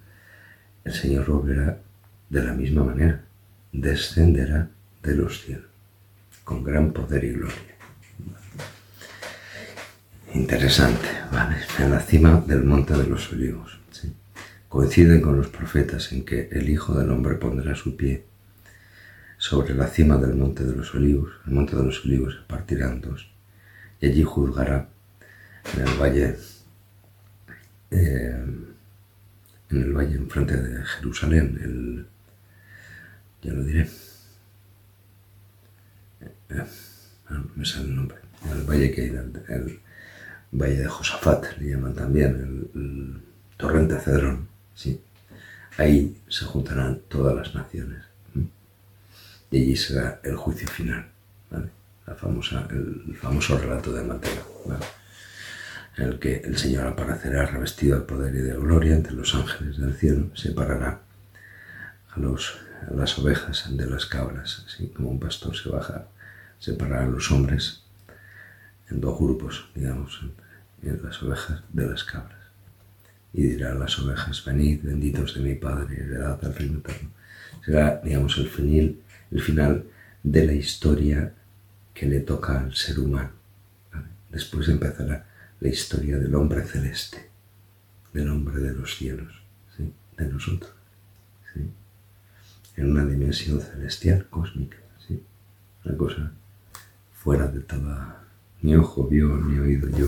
el 0.85 0.93
Señor 0.93 1.27
volverá 1.27 1.79
de 2.29 2.43
la 2.43 2.53
misma 2.53 2.85
manera, 2.85 3.23
descenderá 3.73 4.69
de 5.03 5.15
los 5.15 5.43
cielos, 5.43 5.67
con 6.43 6.65
gran 6.65 6.93
poder 6.93 7.25
y 7.25 7.33
gloria. 7.33 7.57
Interesante, 10.35 11.09
¿vale? 11.31 11.57
En 11.79 11.91
la 11.91 12.01
cima 12.01 12.43
del 12.47 12.65
monte 12.65 12.95
de 12.95 13.07
los 13.07 13.33
olivos. 13.33 13.79
Coinciden 14.69 15.21
con 15.21 15.37
los 15.37 15.49
profetas 15.49 16.11
en 16.13 16.25
que 16.25 16.49
el 16.51 16.71
Hijo 16.71 16.95
del 16.95 17.11
Hombre 17.11 17.35
pondrá 17.35 17.75
su 17.75 17.95
pie 17.95 18.25
sobre 19.37 19.75
la 19.75 19.87
cima 19.87 20.17
del 20.17 20.35
monte 20.35 20.65
de 20.65 20.75
los 20.75 20.95
olivos. 20.95 21.31
El 21.47 21.53
monte 21.53 21.77
de 21.77 21.85
los 21.85 22.03
olivos 22.07 22.35
se 22.35 22.41
partirá 22.49 22.89
dos 22.95 23.32
y 24.03 24.07
allí 24.09 24.23
juzgará 24.25 24.89
en 25.75 25.87
el 25.87 25.95
valle. 25.99 26.37
Eh, 27.93 28.45
en 29.71 29.83
el 29.83 29.93
valle 29.93 30.17
enfrente 30.17 30.57
de 30.57 30.85
Jerusalén, 30.85 31.59
el, 31.63 32.07
ya 33.43 33.53
lo 33.55 33.65
diré, 33.65 33.89
eh, 36.51 36.65
ah, 37.29 37.43
me 37.55 37.65
sale 37.65 37.87
el 37.87 37.97
nombre, 37.97 38.19
el 38.51 38.63
valle 38.65 38.93
que 38.93 39.07
el, 39.07 39.81
valle 40.51 40.77
de 40.77 40.89
Josafat, 40.89 41.57
le 41.59 41.71
llaman 41.71 41.95
también, 41.95 42.69
el, 42.75 43.23
torrente 43.57 43.99
Cedrón, 44.01 44.49
sí. 44.75 45.01
Ahí 45.79 46.21
se 46.29 46.45
juntarán 46.45 47.01
todas 47.09 47.35
las 47.35 47.55
naciones. 47.55 48.03
Y 49.51 49.63
allí 49.63 49.77
será 49.77 50.21
el 50.25 50.37
juicio 50.37 50.69
final, 50.69 51.07
La 52.07 52.15
famosa, 52.15 52.67
el, 52.71 53.17
famoso 53.17 53.59
relato 53.59 53.93
de 53.93 54.03
Mateo 54.03 54.53
en 55.97 56.05
el 56.05 56.19
que 56.19 56.37
el 56.37 56.57
Señor 56.57 56.87
aparecerá 56.87 57.47
revestido 57.47 57.99
de 57.99 58.07
poder 58.07 58.35
y 58.35 58.39
de 58.39 58.55
gloria 58.55 58.95
entre 58.95 59.13
los 59.13 59.35
ángeles 59.35 59.77
del 59.77 59.95
cielo, 59.95 60.31
separará 60.35 61.01
a, 62.11 62.21
los, 62.21 62.59
las 62.95 63.19
ovejas 63.19 63.77
de 63.77 63.87
las 63.87 64.07
cabras, 64.07 64.65
así 64.67 64.89
como 64.89 65.11
un 65.11 65.21
pastor 65.21 65.57
se 65.57 65.69
baja, 65.69 66.07
separará 66.59 67.05
a 67.05 67.09
los 67.09 67.31
hombres 67.31 67.83
en 68.91 69.01
dos 69.01 69.19
grupos, 69.19 69.69
digamos, 69.75 70.21
en, 70.83 71.01
las 71.03 71.23
ovejas 71.23 71.63
de 71.73 71.87
las 71.87 72.05
cabras. 72.05 72.39
Y 73.33 73.43
dirá 73.43 73.73
a 73.73 73.75
las 73.75 73.99
ovejas, 73.99 74.45
venid, 74.45 74.83
benditos 74.83 75.35
de 75.35 75.41
mi 75.41 75.55
Padre, 75.55 75.95
heredad 75.95 76.39
al 76.45 76.55
reino 76.55 76.79
eterno. 76.79 77.11
Será, 77.65 78.01
digamos, 78.03 78.37
el 78.39 78.49
final, 78.49 78.97
el 79.31 79.41
final 79.41 79.85
de 80.23 80.47
la 80.47 80.53
historia 80.53 81.33
que 81.95 82.07
le 82.07 82.21
toca 82.21 82.61
al 82.61 82.75
ser 82.75 82.99
humano. 83.01 83.31
Después 84.31 84.69
empezará 84.69 85.27
la 85.61 85.69
historia 85.69 86.19
del 86.19 86.35
hombre 86.35 86.63
celeste, 86.63 87.31
del 88.13 88.31
hombre 88.31 88.61
de 88.61 88.73
los 88.73 88.97
cielos, 88.97 89.43
de 90.17 90.27
nosotros, 90.27 90.73
en 92.77 92.91
una 92.91 93.05
dimensión 93.05 93.61
celestial, 93.61 94.27
cósmica, 94.31 94.79
una 95.85 95.97
cosa 95.97 96.33
fuera 97.13 97.47
de 97.47 97.61
toda, 97.61 98.25
ni 98.63 98.75
ojo 98.75 99.07
vio, 99.07 99.37
ni 99.37 99.59
oído 99.59 99.89
yo, 99.91 100.07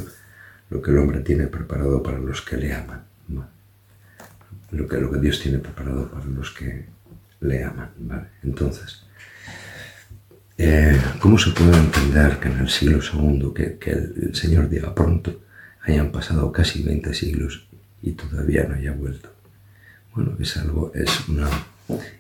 lo 0.71 0.81
que 0.81 0.91
el 0.91 0.99
hombre 0.99 1.21
tiene 1.21 1.47
preparado 1.47 2.03
para 2.03 2.19
los 2.19 2.43
que 2.43 2.57
le 2.57 2.75
aman, 2.75 3.05
lo, 4.71 4.89
que, 4.89 4.99
lo 4.99 5.11
que 5.11 5.21
Dios 5.21 5.41
tiene 5.41 5.59
preparado 5.59 6.11
para 6.11 6.25
los 6.25 6.51
que 6.51 6.87
le 7.41 7.63
aman. 7.63 7.91
¿vale? 7.99 8.29
Entonces, 8.43 9.05
eh, 10.59 11.01
¿cómo 11.21 11.39
se 11.39 11.51
puede 11.51 11.77
entender 11.77 12.39
que 12.39 12.49
en 12.49 12.59
el 12.59 12.69
siglo 12.69 13.01
II, 13.03 13.53
que, 13.55 13.79
que 13.79 13.91
el, 13.91 14.35
Señor 14.35 14.69
diga 14.69 14.95
pronto, 14.95 15.43
hayan 15.83 16.13
pasado 16.13 16.51
casi 16.53 16.83
20 16.83 17.13
siglos 17.15 17.67
y 18.03 18.13
todavía 18.13 18.65
no 18.65 18.75
haya 18.75 18.93
vuelto? 18.93 19.33
Bueno, 20.15 20.37
es 20.39 20.57
algo, 20.57 20.93
es 20.95 21.29
una 21.29 21.51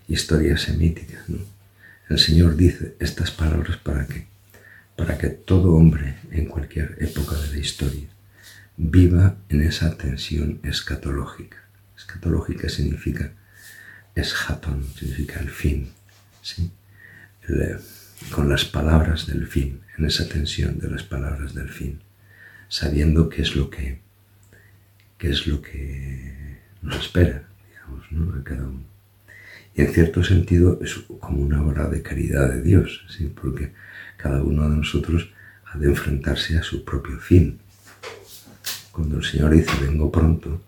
historia 0.08 0.56
semítica. 0.56 1.22
¿no? 1.28 1.38
El 2.08 2.18
Señor 2.18 2.56
dice 2.56 2.96
estas 2.98 3.30
palabras 3.30 3.76
para 3.78 4.06
que 4.06 4.26
para 4.96 5.18
que 5.18 5.28
todo 5.28 5.74
hombre 5.74 6.16
en 6.30 6.46
cualquier 6.46 6.96
época 7.00 7.36
de 7.36 7.48
la 7.48 7.58
historia 7.58 8.08
viva 8.76 9.36
en 9.48 9.62
esa 9.62 9.96
tensión 9.96 10.60
escatológica. 10.62 11.58
Escatológica 11.96 12.68
significa 12.68 13.32
eschaton, 14.14 14.84
significa 14.96 15.40
el 15.40 15.50
fin, 15.50 15.90
¿sí? 16.42 16.70
Eh, 17.48 17.78
con 18.30 18.48
las 18.48 18.64
palabras 18.64 19.26
del 19.26 19.46
fin, 19.46 19.80
en 19.96 20.06
esa 20.06 20.28
tensión 20.28 20.78
de 20.78 20.90
las 20.90 21.02
palabras 21.02 21.54
del 21.54 21.68
fin, 21.68 22.00
sabiendo 22.68 23.28
qué 23.28 23.42
es 23.42 23.56
lo 23.56 23.70
que, 23.70 24.00
qué 25.18 25.30
es 25.30 25.46
lo 25.46 25.62
que 25.62 26.58
nos 26.82 26.96
espera, 26.96 27.44
digamos, 27.68 28.12
¿no? 28.12 28.40
a 28.40 28.44
cada 28.44 28.66
uno. 28.66 28.84
Y 29.74 29.82
en 29.82 29.92
cierto 29.92 30.22
sentido 30.22 30.78
es 30.82 30.94
como 31.20 31.42
una 31.42 31.62
obra 31.62 31.88
de 31.88 32.02
caridad 32.02 32.48
de 32.48 32.62
Dios, 32.62 33.04
¿sí? 33.08 33.32
porque 33.34 33.72
cada 34.16 34.42
uno 34.42 34.68
de 34.68 34.76
nosotros 34.76 35.32
ha 35.66 35.78
de 35.78 35.88
enfrentarse 35.88 36.56
a 36.56 36.62
su 36.62 36.84
propio 36.84 37.18
fin. 37.18 37.58
Cuando 38.92 39.18
el 39.18 39.24
Señor 39.24 39.50
dice 39.50 39.72
vengo 39.80 40.12
pronto, 40.12 40.62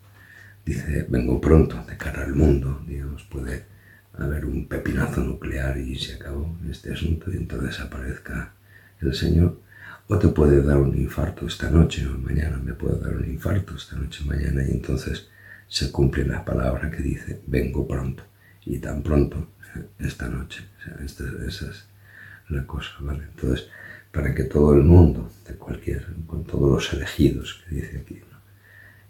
dice 0.65 1.07
vengo 1.09 1.41
pronto 1.41 1.85
de 1.89 1.97
cara 1.97 2.25
al 2.25 2.35
mundo, 2.35 2.83
digamos, 2.87 3.23
puede 3.25 3.76
haber 4.19 4.45
un 4.45 4.67
pepinazo 4.67 5.23
nuclear 5.23 5.77
y 5.79 5.97
se 5.97 6.15
acabó 6.15 6.57
este 6.71 6.93
asunto 6.93 7.31
y 7.33 7.37
entonces 7.37 7.81
aparezca 7.81 8.55
el 9.01 9.15
Señor, 9.15 9.61
o 10.09 10.19
te 10.19 10.29
puede 10.29 10.63
dar 10.63 10.79
un 10.79 10.97
infarto 10.97 11.47
esta 11.47 11.71
noche 11.71 12.07
o 12.07 12.17
mañana 12.19 12.57
me 12.57 12.73
puede 12.73 12.99
dar 13.01 13.17
un 13.17 13.25
infarto 13.25 13.75
esta 13.77 13.97
noche 13.97 14.23
o 14.25 14.27
mañana 14.27 14.63
y 14.67 14.71
entonces 14.71 15.29
se 15.69 15.91
cumple 15.91 16.25
la 16.25 16.45
palabra 16.45 16.91
que 16.91 17.03
dice 17.03 17.41
vengo 17.47 17.87
pronto 17.87 18.23
y 18.65 18.79
tan 18.79 19.03
pronto 19.03 19.49
esta 19.99 20.29
noche. 20.29 20.65
O 20.79 20.83
sea, 20.83 21.05
esta, 21.05 21.25
esa 21.47 21.71
es 21.71 21.87
la 22.49 22.67
cosa, 22.67 22.91
¿vale? 23.01 23.25
Entonces, 23.25 23.69
para 24.13 24.35
que 24.35 24.45
todo 24.45 24.75
el 24.75 24.83
mundo, 24.83 25.31
de 25.47 25.55
cualquier, 25.55 26.07
con 26.27 26.45
todos 26.45 26.71
los 26.71 26.93
elegidos 26.93 27.63
que 27.69 27.77
dice 27.77 27.99
aquí, 27.99 28.21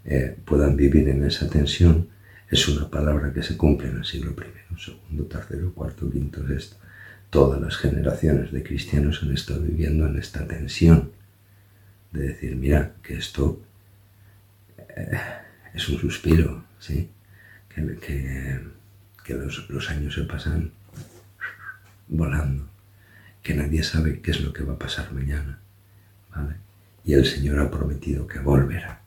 eh, 0.05 0.37
puedan 0.45 0.75
vivir 0.75 1.09
en 1.09 1.23
esa 1.25 1.49
tensión, 1.49 2.09
es 2.49 2.67
una 2.67 2.89
palabra 2.89 3.33
que 3.33 3.43
se 3.43 3.57
cumple 3.57 3.89
en 3.89 3.97
el 3.97 4.05
siglo 4.05 4.31
I, 4.31 4.79
segundo, 4.79 5.25
tercero, 5.25 5.73
cuarto, 5.73 6.09
quinto, 6.09 6.45
sexto. 6.47 6.77
Todas 7.29 7.59
las 7.59 7.75
generaciones 7.77 8.51
de 8.51 8.63
cristianos 8.63 9.21
han 9.21 9.33
estado 9.33 9.61
viviendo 9.61 10.07
en 10.07 10.17
esta 10.17 10.47
tensión 10.47 11.11
de 12.11 12.29
decir, 12.29 12.55
mira, 12.55 12.93
que 13.03 13.17
esto 13.17 13.61
eh, 14.77 15.19
es 15.73 15.89
un 15.89 15.99
suspiro, 15.99 16.63
¿sí? 16.79 17.09
Que, 17.67 17.97
que, 19.23 19.33
los, 19.33 19.69
los 19.69 19.89
años 19.89 20.13
se 20.15 20.23
pasan 20.23 20.71
volando 22.07 22.67
que 23.47 23.53
nadie 23.53 23.81
sabe 23.81 24.19
qué 24.19 24.31
es 24.31 24.41
lo 24.41 24.51
que 24.51 24.63
va 24.63 24.73
a 24.73 24.77
pasar 24.77 25.13
mañana. 25.13 25.57
¿vale? 26.35 26.55
Y 27.05 27.13
el 27.13 27.25
Señor 27.25 27.59
ha 27.59 27.71
prometido 27.71 28.27
que 28.27 28.39
volverá, 28.39 28.99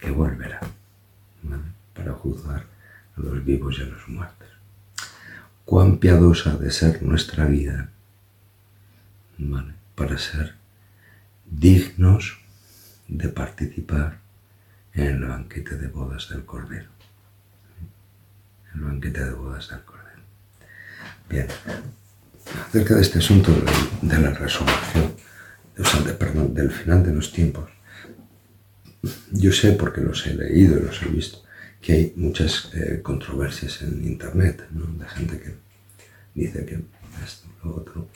que 0.00 0.10
volverá. 0.10 0.58
Para 1.94 2.12
juzgar 2.12 2.66
a 3.16 3.20
los 3.20 3.44
vivos 3.44 3.76
y 3.78 3.82
a 3.82 3.86
los 3.86 4.08
muertos. 4.08 4.48
Cuán 5.64 5.98
piadosa 5.98 6.52
ha 6.52 6.56
de 6.56 6.70
ser 6.70 7.02
nuestra 7.02 7.46
vida 7.46 7.90
para 9.94 10.18
ser 10.18 10.54
dignos 11.46 12.38
de 13.08 13.28
participar 13.28 14.18
en 14.92 15.06
el 15.06 15.24
banquete 15.24 15.76
de 15.76 15.88
bodas 15.88 16.28
del 16.28 16.44
Cordero. 16.44 16.88
El 18.74 18.80
banquete 18.80 19.24
de 19.24 19.32
bodas 19.32 19.68
del 19.68 19.82
Cordero. 19.82 20.22
Bien, 21.28 21.46
acerca 22.68 22.94
de 22.94 23.02
este 23.02 23.18
asunto 23.18 23.52
de, 24.02 24.18
la 24.18 24.30
resurrección, 24.30 25.14
o 25.78 25.84
sea, 25.84 26.18
perdón, 26.18 26.54
del 26.54 26.70
final 26.70 27.02
de 27.04 27.14
los 27.14 27.32
tiempos. 27.32 27.70
Yo 29.32 29.52
sé, 29.52 29.72
porque 29.72 30.00
los 30.00 30.26
he 30.26 30.34
leído 30.34 30.78
y 30.78 30.82
los 30.82 31.02
he 31.02 31.06
visto, 31.06 31.43
que 31.84 31.92
hay 31.92 32.12
muchas 32.16 32.70
eh, 32.72 33.00
controversias 33.02 33.82
en 33.82 34.02
Internet, 34.06 34.66
¿no? 34.70 34.86
de 34.86 35.06
gente 35.06 35.38
que 35.38 35.54
dice 36.34 36.64
que 36.64 36.80
esto, 37.22 37.46
lo 37.62 37.76
otro. 37.76 38.08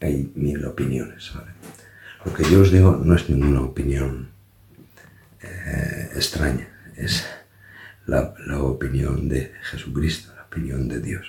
Hay 0.00 0.30
mil 0.36 0.64
opiniones. 0.64 1.32
¿vale? 1.34 1.50
Lo 2.24 2.32
que 2.32 2.44
yo 2.44 2.60
os 2.60 2.70
digo 2.70 2.96
no 3.04 3.16
es 3.16 3.28
ninguna 3.28 3.62
opinión 3.62 4.28
eh, 5.42 6.10
extraña, 6.14 6.68
es 6.96 7.26
la, 8.06 8.34
opinión 8.62 9.28
de 9.28 9.52
Jesucristo, 9.62 10.32
la 10.36 10.44
opinión 10.44 10.86
de 10.86 11.00
Dios. 11.00 11.26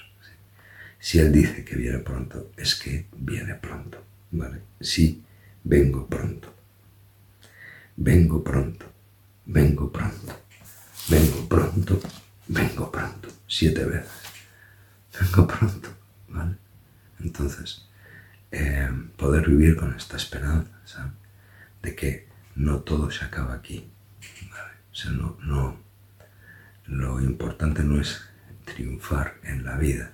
Si 1.00 1.18
Él 1.18 1.32
dice 1.32 1.66
que 1.66 1.76
viene 1.76 1.98
pronto, 2.00 2.52
es 2.56 2.76
que 2.76 3.08
viene 3.18 3.56
pronto, 3.56 3.98
¿vale? 4.30 4.60
Sí, 4.80 5.24
vengo 5.64 6.06
pronto. 6.06 6.54
Vengo 7.98 8.44
pronto, 8.44 8.86
vengo 9.46 9.92
pronto, 9.92 10.34
vengo 11.10 11.48
pronto, 11.48 12.00
vengo 12.48 12.92
pronto, 12.92 13.30
siete 13.48 13.86
veces. 13.86 14.12
Vengo 15.20 15.48
pronto, 15.48 15.90
¿vale? 16.30 16.56
Entonces, 17.20 17.86
eh, 18.52 18.90
poder 19.18 19.48
vivir 19.48 19.76
con 19.76 19.94
esta 19.94 20.18
esperanza, 20.18 20.72
¿sabes? 20.86 21.14
De 21.82 21.96
que 21.96 22.28
no 22.56 22.80
todo 22.80 23.12
se 23.12 23.26
acaba 23.26 23.54
aquí, 23.54 23.90
¿vale? 24.50 24.74
O 24.92 24.96
sea, 24.96 25.12
no, 25.12 25.38
no, 25.42 25.78
lo 26.86 27.22
importante 27.22 27.84
no 27.84 28.00
es 28.02 28.22
triunfar 28.66 29.36
en 29.44 29.64
la 29.66 29.78
vida, 29.78 30.12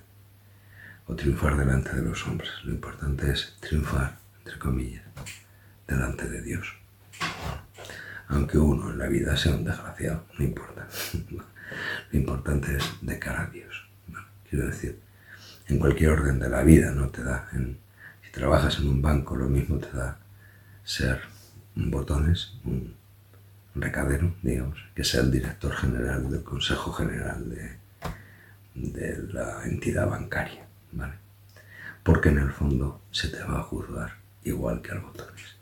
o 1.06 1.14
triunfar 1.14 1.56
delante 1.56 1.94
de 1.94 2.02
los 2.02 2.26
hombres. 2.26 2.50
Lo 2.64 2.72
importante 2.72 3.30
es 3.32 3.56
triunfar, 3.60 4.18
entre 4.38 4.58
comillas, 4.58 5.04
delante 5.86 6.28
de 6.28 6.42
Dios. 6.42 6.66
Aunque 8.28 8.58
uno 8.58 8.90
en 8.90 8.98
la 8.98 9.06
vida 9.06 9.36
sea 9.36 9.54
un 9.54 9.64
desgraciado, 9.64 10.24
no 10.38 10.44
importa. 10.44 10.86
Lo 12.10 12.18
importante 12.18 12.76
es 12.76 12.84
de 13.02 13.18
cara 13.18 13.42
a 13.42 13.46
Dios. 13.46 13.88
Quiero 14.48 14.66
decir, 14.66 14.98
en 15.66 15.78
cualquier 15.78 16.10
orden 16.10 16.38
de 16.38 16.48
la 16.48 16.62
vida 16.62 16.90
no 16.92 17.08
te 17.08 17.22
da. 17.22 17.48
si 17.52 18.32
trabajas 18.32 18.78
en 18.78 18.88
un 18.88 19.02
banco, 19.02 19.36
lo 19.36 19.48
mismo 19.48 19.78
te 19.78 19.94
da 19.94 20.18
ser 20.84 21.20
un 21.76 21.90
botones, 21.90 22.54
un 22.64 22.94
recadero, 23.74 24.34
digamos, 24.42 24.78
que 24.94 25.04
sea 25.04 25.20
el 25.20 25.30
director 25.30 25.72
general 25.74 26.30
del 26.30 26.42
Consejo 26.42 26.92
General 26.92 27.44
de 28.74 29.16
la 29.32 29.64
entidad 29.64 30.08
bancaria. 30.08 30.66
¿vale? 30.92 31.14
Porque 32.02 32.30
en 32.30 32.38
el 32.38 32.50
fondo 32.52 33.02
se 33.10 33.28
te 33.28 33.42
va 33.44 33.60
a 33.60 33.62
juzgar 33.62 34.12
igual 34.44 34.80
que 34.80 34.92
al 34.92 35.00
botones. 35.00 35.57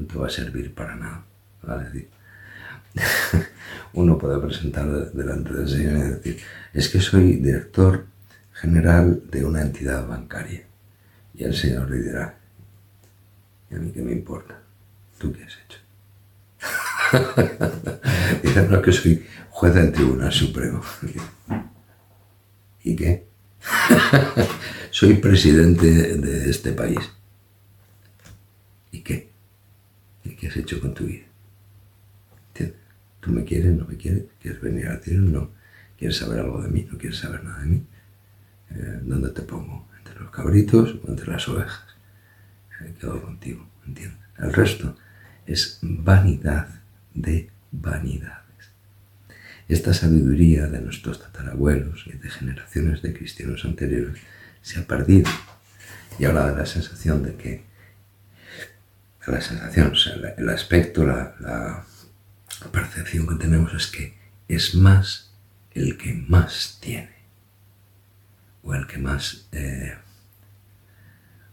No 0.00 0.06
te 0.06 0.18
va 0.18 0.26
a 0.26 0.30
servir 0.30 0.74
para 0.74 0.96
nada, 0.96 1.24
¿vale? 1.62 2.08
Uno 3.92 4.16
puede 4.16 4.40
presentar 4.40 5.12
delante 5.12 5.52
del 5.52 5.68
Señor 5.68 5.96
y 5.96 6.10
decir, 6.10 6.38
es 6.72 6.88
que 6.88 7.00
soy 7.00 7.36
director 7.36 8.06
general 8.54 9.22
de 9.30 9.44
una 9.44 9.60
entidad 9.60 10.06
bancaria. 10.06 10.62
Y 11.34 11.44
el 11.44 11.54
Señor 11.54 11.90
le 11.90 12.02
dirá, 12.02 12.34
¿y 13.70 13.74
a 13.74 13.78
mí 13.78 13.92
qué 13.92 14.00
me 14.00 14.12
importa? 14.12 14.58
¿Tú 15.18 15.32
qué 15.32 15.44
has 15.44 15.58
hecho? 15.64 15.78
Dice, 18.42 18.62
no, 18.68 18.80
que 18.80 18.92
soy 18.92 19.26
juez 19.50 19.74
del 19.74 19.92
Tribunal 19.92 20.32
Supremo. 20.32 20.82
¿Y 22.84 22.96
qué? 22.96 23.26
Soy 24.90 25.14
presidente 25.14 26.16
de 26.16 26.50
este 26.50 26.72
país. 26.72 26.98
¿Y 28.92 29.00
qué? 29.00 29.29
¿Y 30.40 30.46
qué 30.46 30.48
has 30.48 30.56
hecho 30.56 30.80
con 30.80 30.94
tu 30.94 31.04
vida? 31.04 31.24
¿Tú 33.20 33.30
me 33.30 33.44
quieres? 33.44 33.76
¿No 33.76 33.84
me 33.84 33.98
quieres? 33.98 34.24
¿Quieres 34.40 34.62
venir 34.62 34.88
a 34.88 34.98
ti? 34.98 35.10
No. 35.12 35.50
¿Quieres 35.98 36.16
saber 36.16 36.40
algo 36.40 36.62
de 36.62 36.70
mí? 36.70 36.88
¿No 36.90 36.96
quieres 36.96 37.18
saber 37.18 37.44
nada 37.44 37.60
de 37.60 37.66
mí? 37.66 37.82
Eh, 38.70 39.00
¿Dónde 39.02 39.28
te 39.28 39.42
pongo? 39.42 39.86
¿Entre 39.98 40.18
los 40.18 40.30
cabritos 40.30 40.96
o 41.04 41.10
entre 41.10 41.30
las 41.30 41.46
ovejas? 41.46 41.84
He 42.80 42.94
quedado 42.94 43.20
contigo, 43.20 43.68
¿entiendes? 43.86 44.18
El 44.38 44.54
resto 44.54 44.96
es 45.44 45.80
vanidad 45.82 46.80
de 47.12 47.50
vanidades. 47.72 48.70
Esta 49.68 49.92
sabiduría 49.92 50.66
de 50.68 50.80
nuestros 50.80 51.20
tatarabuelos 51.20 52.06
y 52.06 52.16
de 52.16 52.30
generaciones 52.30 53.02
de 53.02 53.12
cristianos 53.12 53.66
anteriores 53.66 54.18
se 54.62 54.80
ha 54.80 54.86
perdido. 54.86 55.30
Y 56.18 56.24
ahora 56.24 56.46
da 56.46 56.58
la 56.60 56.66
sensación 56.66 57.22
de 57.22 57.34
que, 57.34 57.64
la 59.26 59.40
sensación, 59.40 59.92
o 59.92 59.96
sea, 59.96 60.14
el 60.36 60.48
aspecto, 60.48 61.04
la 61.04 61.84
percepción 62.72 63.26
que 63.26 63.34
tenemos 63.36 63.72
es 63.74 63.86
que 63.86 64.18
es 64.48 64.74
más 64.74 65.30
el 65.72 65.96
que 65.96 66.12
más 66.28 66.78
tiene, 66.80 67.14
o 68.62 68.74
el 68.74 68.86
que 68.86 68.98
más, 68.98 69.46
eh, 69.52 69.96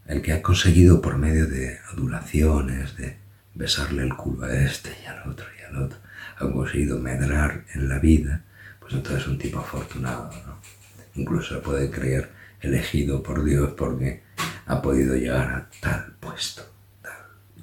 el 0.06 0.22
que 0.22 0.32
ha 0.32 0.42
conseguido 0.42 1.00
por 1.00 1.16
medio 1.16 1.46
de 1.46 1.78
adulaciones, 1.92 2.96
de 2.96 3.16
besarle 3.54 4.02
el 4.02 4.14
culo 4.14 4.46
a 4.46 4.52
este 4.52 4.96
y 5.02 5.06
al 5.06 5.28
otro 5.28 5.46
y 5.58 5.62
al 5.62 5.82
otro, 5.84 5.98
ha 6.36 6.50
conseguido 6.50 6.98
medrar 6.98 7.64
en 7.74 7.88
la 7.88 7.98
vida, 7.98 8.44
pues 8.80 8.94
entonces 8.94 9.22
es 9.22 9.28
un 9.28 9.38
tipo 9.38 9.58
afortunado, 9.58 10.30
¿no? 10.46 10.60
Incluso 11.14 11.54
se 11.56 11.60
puede 11.60 11.90
creer 11.90 12.30
elegido 12.60 13.22
por 13.22 13.44
Dios 13.44 13.72
porque 13.76 14.22
ha 14.66 14.82
podido 14.82 15.14
llegar 15.14 15.48
a 15.48 15.70
tal 15.80 16.16
puesto, 16.20 16.62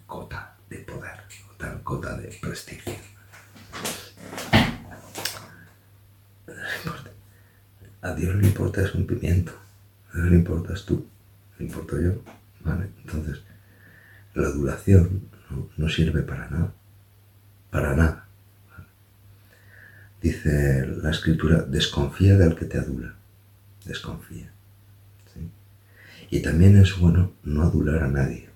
cota 0.05 0.55
de 0.69 0.77
poder, 0.79 1.19
tal 1.57 1.81
cota 1.83 2.17
de 2.17 2.37
prestigio. 2.41 2.93
A 8.01 8.13
Dios 8.13 8.35
le 8.35 8.47
importa 8.47 8.83
es 8.83 8.93
un 8.93 9.07
pimiento. 9.07 9.51
A 10.13 10.17
Dios 10.17 10.29
le 10.29 10.35
importas 10.35 10.85
tú. 10.85 11.07
Le 11.57 11.65
importo 11.65 11.99
yo. 11.99 12.21
¿Vale? 12.63 12.89
Entonces, 13.03 13.41
la 14.35 14.47
adulación 14.47 15.23
no, 15.77 15.89
sirve 15.89 16.21
para 16.21 16.49
nada. 16.49 16.73
Para 17.71 17.95
nada. 17.95 18.27
Dice 20.21 20.85
la 21.01 21.11
escritura, 21.11 21.63
desconfía 21.63 22.37
del 22.37 22.55
que 22.55 22.65
te 22.65 22.77
adula. 22.77 23.15
Desconfía. 23.85 24.51
Y 26.29 26.41
también 26.41 26.77
es 26.77 26.97
bueno 26.99 27.33
no 27.43 27.63
adular 27.63 28.03
a 28.03 28.07
nadie. 28.07 28.49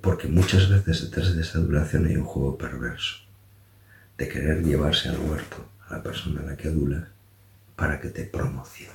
Porque 0.00 0.28
muchas 0.28 0.68
veces 0.68 1.02
detrás 1.02 1.34
de 1.34 1.42
esa 1.42 1.58
adulación 1.58 2.06
hay 2.06 2.16
un 2.16 2.24
juego 2.24 2.56
perverso 2.56 3.16
de 4.16 4.28
querer 4.28 4.62
llevarse 4.62 5.08
al 5.08 5.18
huerto 5.18 5.68
a 5.88 5.96
la 5.96 6.02
persona 6.02 6.40
a 6.40 6.44
la 6.44 6.56
que 6.56 6.68
adulas 6.68 7.04
para 7.76 8.00
que 8.00 8.08
te 8.08 8.24
promocione. 8.24 8.92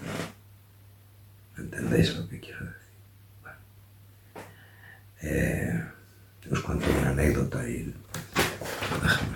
¿Entendéis 1.58 2.16
lo 2.16 2.28
que 2.28 2.40
quiero 2.40 2.66
decir? 2.66 2.76
Eh, 5.22 5.84
os 6.52 6.60
cuento 6.60 6.86
una 7.00 7.10
anécdota 7.10 7.68
y 7.68 7.94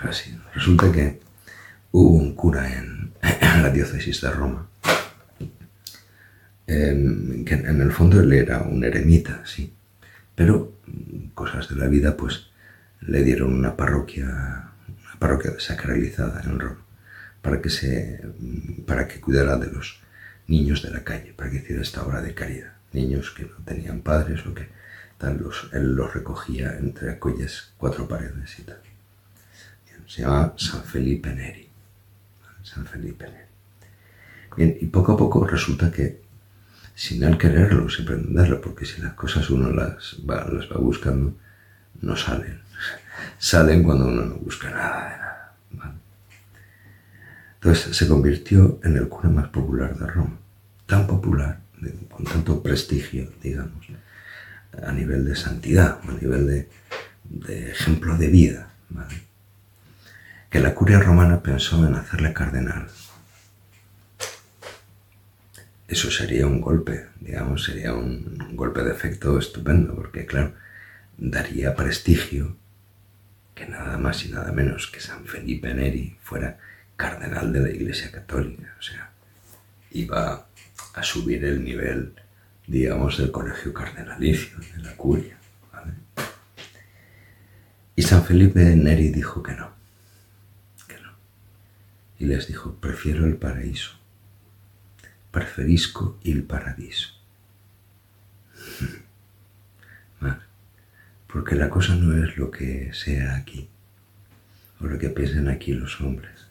así. 0.03 0.37
Resulta 0.53 0.91
que 0.91 1.19
hubo 1.91 2.09
un 2.11 2.35
cura 2.35 2.71
en, 2.71 3.13
la 3.61 3.69
diócesis 3.69 4.21
de 4.21 4.29
Roma, 4.31 4.67
em, 6.69 7.43
que 7.45 7.55
en 7.55 7.81
el 7.81 7.91
fondo 7.91 8.19
él 8.21 8.31
era 8.33 8.61
un 8.61 8.83
eremita, 8.83 9.41
sí, 9.45 9.73
pero 10.35 10.73
cosas 11.33 11.69
de 11.69 11.75
la 11.75 11.87
vida 11.87 12.15
pues 12.15 12.47
le 13.01 13.23
dieron 13.23 13.53
una 13.53 13.75
parroquia 13.75 14.69
parroquia 15.19 15.51
desacralizada 15.51 16.41
en 16.43 16.59
Roma, 16.59 16.81
para 17.41 17.61
que, 17.61 17.69
se, 17.69 18.21
para 18.87 19.07
que 19.07 19.19
cuidara 19.19 19.57
de 19.57 19.71
los 19.71 19.99
niños 20.47 20.81
de 20.81 20.91
la 20.91 21.03
calle, 21.03 21.33
para 21.33 21.51
que 21.51 21.57
hiciera 21.57 21.81
esta 21.81 22.03
obra 22.03 22.21
de 22.21 22.33
caridad. 22.33 22.73
Niños 22.93 23.31
que 23.31 23.43
no 23.43 23.55
tenían 23.63 24.01
padres 24.01 24.45
o 24.47 24.53
que 24.53 24.67
tal, 25.17 25.37
los, 25.37 25.69
él 25.73 25.93
los 25.93 26.11
recogía 26.13 26.77
entre 26.77 27.11
aquellas 27.11 27.73
cuatro 27.77 28.07
paredes 28.07 28.57
y 28.57 28.63
tal. 28.63 28.79
se 30.07 30.23
llama 30.23 30.53
San 30.57 30.83
Felipe 30.83 31.29
Neri. 31.29 31.69
San 32.63 32.85
Felipe 32.85 33.25
Neri. 33.25 33.49
Bien, 34.57 34.77
y 34.81 34.87
poco 34.87 35.13
a 35.13 35.17
poco 35.17 35.45
resulta 35.45 35.91
que, 35.91 36.21
sin 36.99 37.23
él 37.23 37.37
quererlo, 37.37 37.89
sin 37.89 38.05
pretenderlo, 38.05 38.59
porque 38.59 38.85
si 38.85 39.01
las 39.01 39.13
cosas 39.13 39.49
uno 39.49 39.71
las 39.71 40.17
las 40.25 40.69
va 40.69 40.77
buscando, 40.77 41.33
no 42.01 42.15
salen 42.15 42.59
salen 43.37 43.83
cuando 43.83 44.07
uno 44.07 44.23
no 44.23 44.35
busca 44.35 44.69
nada 44.69 45.09
de 45.09 45.77
nada. 45.77 46.01
Entonces 47.55 47.95
se 47.95 48.07
convirtió 48.07 48.79
en 48.83 48.95
el 48.97 49.07
cura 49.07 49.29
más 49.29 49.49
popular 49.49 49.97
de 49.97 50.07
Roma, 50.07 50.37
tan 50.85 51.05
popular, 51.07 51.59
con 52.09 52.25
tanto 52.25 52.63
prestigio, 52.63 53.31
digamos, 53.41 53.87
a 54.81 54.91
nivel 54.91 55.25
de 55.25 55.35
santidad, 55.35 55.99
a 56.07 56.11
nivel 56.13 56.47
de, 56.47 57.71
ejemplo 57.71 58.17
de 58.17 58.27
vida, 58.27 58.69
que 60.49 60.59
la 60.59 60.73
curia 60.73 60.99
romana 60.99 61.41
pensó 61.41 61.85
en 61.85 61.95
hacerle 61.95 62.33
cardenal. 62.33 62.87
Eso 65.89 66.11
sería 66.11 66.45
un 66.45 66.61
golpe, 66.61 67.07
digamos, 67.19 67.63
sería 67.63 67.93
un 67.95 68.37
golpe 68.53 68.83
de 68.83 68.91
efecto 68.91 69.39
estupendo, 69.39 69.95
porque 69.95 70.27
claro, 70.27 70.53
daría 71.17 71.75
prestigio 71.75 72.55
que 73.55 73.67
nada 73.67 73.97
más 73.97 74.23
y 74.23 74.29
nada 74.29 74.51
menos 74.51 74.85
que 74.85 74.99
San 74.99 75.25
Felipe 75.25 75.73
Neri 75.73 76.15
fuera 76.21 76.59
cardenal 76.95 77.51
de 77.51 77.61
la 77.61 77.69
Iglesia 77.69 78.11
Católica. 78.11 78.75
O 78.77 78.81
sea, 78.83 79.09
iba 79.91 80.45
a 80.93 81.03
subir 81.03 81.43
el 81.43 81.63
nivel, 81.63 82.13
digamos, 82.67 83.17
del 83.17 83.31
colegio 83.31 83.73
cardenalicio, 83.73 84.59
de 84.59 84.83
la 84.83 84.95
curia. 84.95 85.37
Y 87.95 88.03
San 88.03 88.23
Felipe 88.23 88.63
Neri 88.75 89.09
dijo 89.09 89.41
que 89.41 89.53
no, 89.53 89.71
que 90.87 91.01
no. 91.01 91.11
Y 92.19 92.25
les 92.25 92.47
dijo, 92.47 92.75
prefiero 92.75 93.25
el 93.25 93.37
paraíso, 93.37 93.98
preferisco 95.31 96.19
el 96.23 96.43
paradiso. 96.43 97.09
Porque 101.31 101.55
la 101.55 101.69
cosa 101.69 101.95
no 101.95 102.23
es 102.23 102.37
lo 102.37 102.49
que 102.49 102.91
sea 102.93 103.35
aquí, 103.35 103.69
o 104.81 104.87
lo 104.87 104.97
que 104.97 105.09
piensen 105.09 105.47
aquí 105.47 105.73
los 105.73 106.01
hombres, 106.01 106.47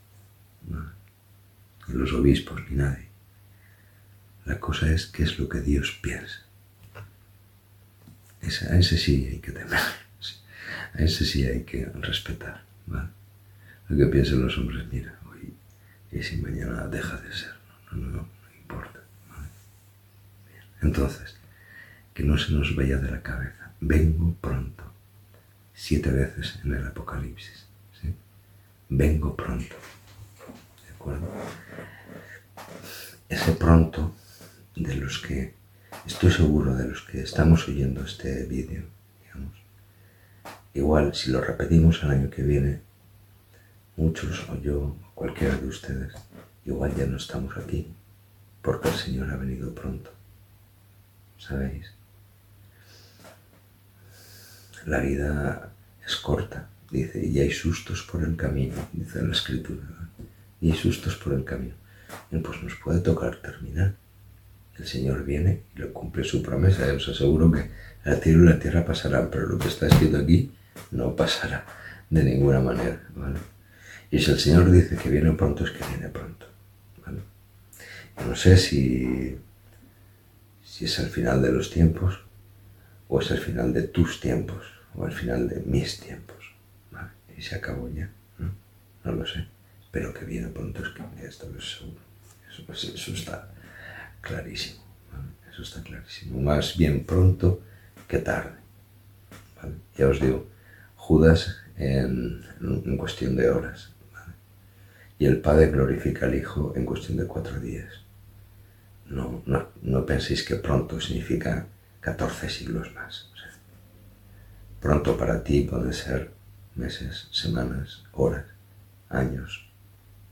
los 1.88 2.12
obispos, 2.12 2.60
ni 2.70 2.76
nadie. 2.76 3.08
La 4.44 4.60
cosa 4.60 4.90
es 4.92 5.06
qué 5.06 5.24
es 5.24 5.38
lo 5.38 5.48
que 5.48 5.60
Dios 5.60 5.98
piensa. 6.00 6.44
a 8.40 8.76
ese 8.78 8.96
sí 8.96 9.26
hay 9.26 9.40
que 9.40 9.50
temer, 9.50 9.80
a 10.94 10.98
ese 10.98 11.24
sí 11.24 11.44
hay 11.44 11.64
que 11.64 11.86
respetar. 11.86 12.62
Lo 12.86 13.96
que 13.96 14.06
piensen 14.06 14.42
los 14.42 14.56
hombres, 14.58 14.86
mira, 14.92 15.18
hoy 15.28 15.54
y 16.12 16.22
si 16.22 16.36
mañana 16.36 16.86
deja 16.86 17.16
de 17.16 17.32
ser, 17.32 17.54
no, 17.90 17.98
no, 17.98 18.16
no. 18.18 18.37
Entonces, 20.82 21.36
que 22.14 22.22
no 22.22 22.38
se 22.38 22.52
nos 22.52 22.74
vaya 22.74 22.98
de 22.98 23.10
la 23.10 23.22
cabeza 23.22 23.58
vengo 23.80 24.34
pronto, 24.40 24.84
siete 25.74 26.10
veces 26.10 26.58
en 26.64 26.74
el 26.74 26.86
Apocalipsis. 26.86 27.66
Vengo 28.90 29.36
pronto. 29.36 29.76
¿De 30.86 30.94
acuerdo? 30.94 31.28
Ese 33.28 33.52
pronto 33.52 34.14
de 34.74 34.94
los 34.94 35.18
que, 35.18 35.54
estoy 36.06 36.30
seguro 36.32 36.74
de 36.74 36.88
los 36.88 37.02
que 37.02 37.20
estamos 37.20 37.68
oyendo 37.68 38.02
este 38.02 38.44
vídeo, 38.44 38.84
digamos, 39.22 39.54
igual 40.72 41.14
si 41.14 41.30
lo 41.30 41.42
repetimos 41.42 42.02
el 42.02 42.10
año 42.10 42.30
que 42.30 42.42
viene, 42.42 42.80
muchos 43.96 44.48
o 44.48 44.58
yo, 44.58 44.96
cualquiera 45.14 45.54
de 45.56 45.66
ustedes, 45.66 46.14
igual 46.64 46.94
ya 46.96 47.04
no 47.04 47.18
estamos 47.18 47.58
aquí, 47.58 47.92
porque 48.62 48.88
el 48.88 48.94
Señor 48.94 49.30
ha 49.30 49.36
venido 49.36 49.74
pronto. 49.74 50.17
¿Sabéis? 51.48 51.98
la 54.88 55.00
vida 55.00 55.70
es 56.06 56.16
corta, 56.16 56.68
dice, 56.90 57.24
y 57.24 57.38
hay 57.40 57.50
sustos 57.50 58.02
por 58.02 58.22
el 58.24 58.36
camino, 58.36 58.74
dice 58.92 59.22
la 59.22 59.32
escritura, 59.32 59.82
y 60.60 60.70
hay 60.70 60.76
sustos 60.76 61.16
por 61.16 61.34
el 61.34 61.44
camino. 61.44 61.74
Pues 62.30 62.62
nos 62.62 62.74
puede 62.76 63.00
tocar 63.00 63.36
terminar. 63.36 63.94
El 64.78 64.86
Señor 64.86 65.24
viene 65.24 65.62
y 65.74 65.80
lo 65.80 65.92
cumple 65.92 66.24
su 66.24 66.42
promesa. 66.42 66.86
Yo 66.86 66.96
os 66.96 67.08
aseguro 67.08 67.50
que 67.50 67.70
el 68.04 68.16
cielo 68.16 68.44
y 68.44 68.48
la 68.48 68.58
tierra 68.58 68.84
pasarán, 68.84 69.28
pero 69.30 69.46
lo 69.46 69.58
que 69.58 69.68
está 69.68 69.88
escrito 69.88 70.16
aquí 70.16 70.52
no 70.92 71.14
pasará 71.14 71.66
de 72.08 72.22
ninguna 72.22 72.60
manera. 72.60 73.00
Y 74.10 74.18
si 74.20 74.30
el 74.30 74.38
Señor 74.38 74.70
dice 74.70 74.96
que 74.96 75.10
viene 75.10 75.32
pronto, 75.32 75.64
es 75.64 75.70
que 75.72 75.84
viene 75.86 76.08
pronto. 76.08 76.46
No 78.26 78.34
sé 78.34 78.56
si 78.56 79.38
si 80.78 80.84
es 80.84 80.96
el 81.00 81.08
final 81.08 81.42
de 81.42 81.50
los 81.50 81.72
tiempos 81.72 82.20
o 83.08 83.20
es 83.20 83.32
el 83.32 83.38
final 83.38 83.72
de 83.72 83.82
tus 83.82 84.20
tiempos 84.20 84.64
o 84.94 85.06
el 85.06 85.12
final 85.12 85.48
de 85.48 85.60
mis 85.66 85.98
tiempos. 85.98 86.36
Y 87.36 87.42
se 87.42 87.56
acabó 87.56 87.88
ya. 87.88 88.08
¿no? 88.38 89.12
lo 89.12 89.26
sé. 89.26 89.44
Pero 89.90 90.14
que 90.14 90.24
viene 90.24 90.46
pronto 90.48 90.84
es 90.84 90.90
que 90.90 91.26
esto 91.26 91.50
es 91.58 91.78
seguro. 91.78 92.00
Eso, 92.72 93.12
está 93.12 93.48
clarísimo. 94.20 94.84
Eso 95.50 95.62
está 95.62 95.82
clarísimo. 95.82 96.40
Más 96.40 96.76
bien 96.76 97.04
pronto 97.04 97.60
que 98.06 98.18
tarde. 98.18 98.58
Ya 99.96 100.06
os 100.06 100.20
digo, 100.20 100.46
Judas 100.94 101.56
en, 101.76 102.96
cuestión 102.96 103.34
de 103.34 103.50
horas. 103.50 103.90
Y 105.18 105.26
el 105.26 105.40
Padre 105.40 105.72
glorifica 105.72 106.26
al 106.26 106.36
Hijo 106.36 106.72
en 106.76 106.84
cuestión 106.84 107.18
de 107.18 107.26
cuatro 107.26 107.58
días. 107.58 108.04
No, 109.08 109.42
no, 109.82 110.06
penséis 110.06 110.42
que 110.42 110.56
pronto 110.56 111.00
significa 111.00 111.66
14 112.00 112.48
siglos 112.50 112.92
más. 112.94 113.30
pronto 114.80 115.16
para 115.16 115.42
ti 115.42 115.62
puede 115.62 115.92
ser 115.92 116.30
meses, 116.74 117.28
semanas, 117.32 118.04
horas, 118.12 118.46
años, 119.08 119.68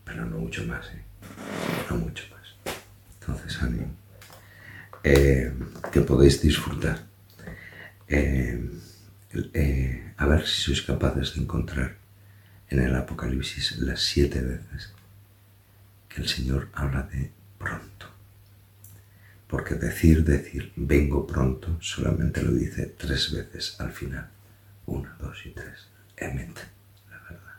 pero 0.05 0.25
no 0.25 0.39
mucho 0.39 0.65
más, 0.67 0.87
¿eh? 0.93 1.03
no 1.91 1.97
mucho 1.97 2.25
más. 2.31 2.77
Entonces, 3.21 3.61
ánimo. 3.62 3.93
Eh, 5.03 5.53
que 5.91 6.01
podéis 6.03 6.41
disfrutar. 6.43 7.01
Eh, 8.09 8.71
a 10.17 10.27
ver 10.27 10.47
si 10.47 10.62
sois 10.62 10.83
capaces 10.83 11.35
de 11.35 11.43
encontrar 11.43 11.97
en 12.69 12.81
el 12.81 12.95
Apocalipsis 12.95 13.79
las 13.79 14.01
siete 14.01 14.41
veces 14.41 14.93
que 16.09 16.23
el 16.23 16.29
Señor 16.29 16.69
habla 16.73 17.03
de 17.03 17.31
pronto. 17.59 17.96
Porque 19.49 19.75
decir, 19.75 20.25
decir, 20.25 20.73
vengo 20.77 21.27
pronto, 21.27 21.79
solamente 21.81 22.43
lo 22.43 22.51
dice 22.53 22.87
tres 22.99 23.33
veces 23.33 23.81
al 23.81 23.93
final. 23.93 24.29
Una, 24.87 25.17
dos 25.21 25.47
y 25.47 25.51
tres. 25.51 25.89
Emet, 26.17 26.57
la 27.11 27.19
verdad. 27.19 27.55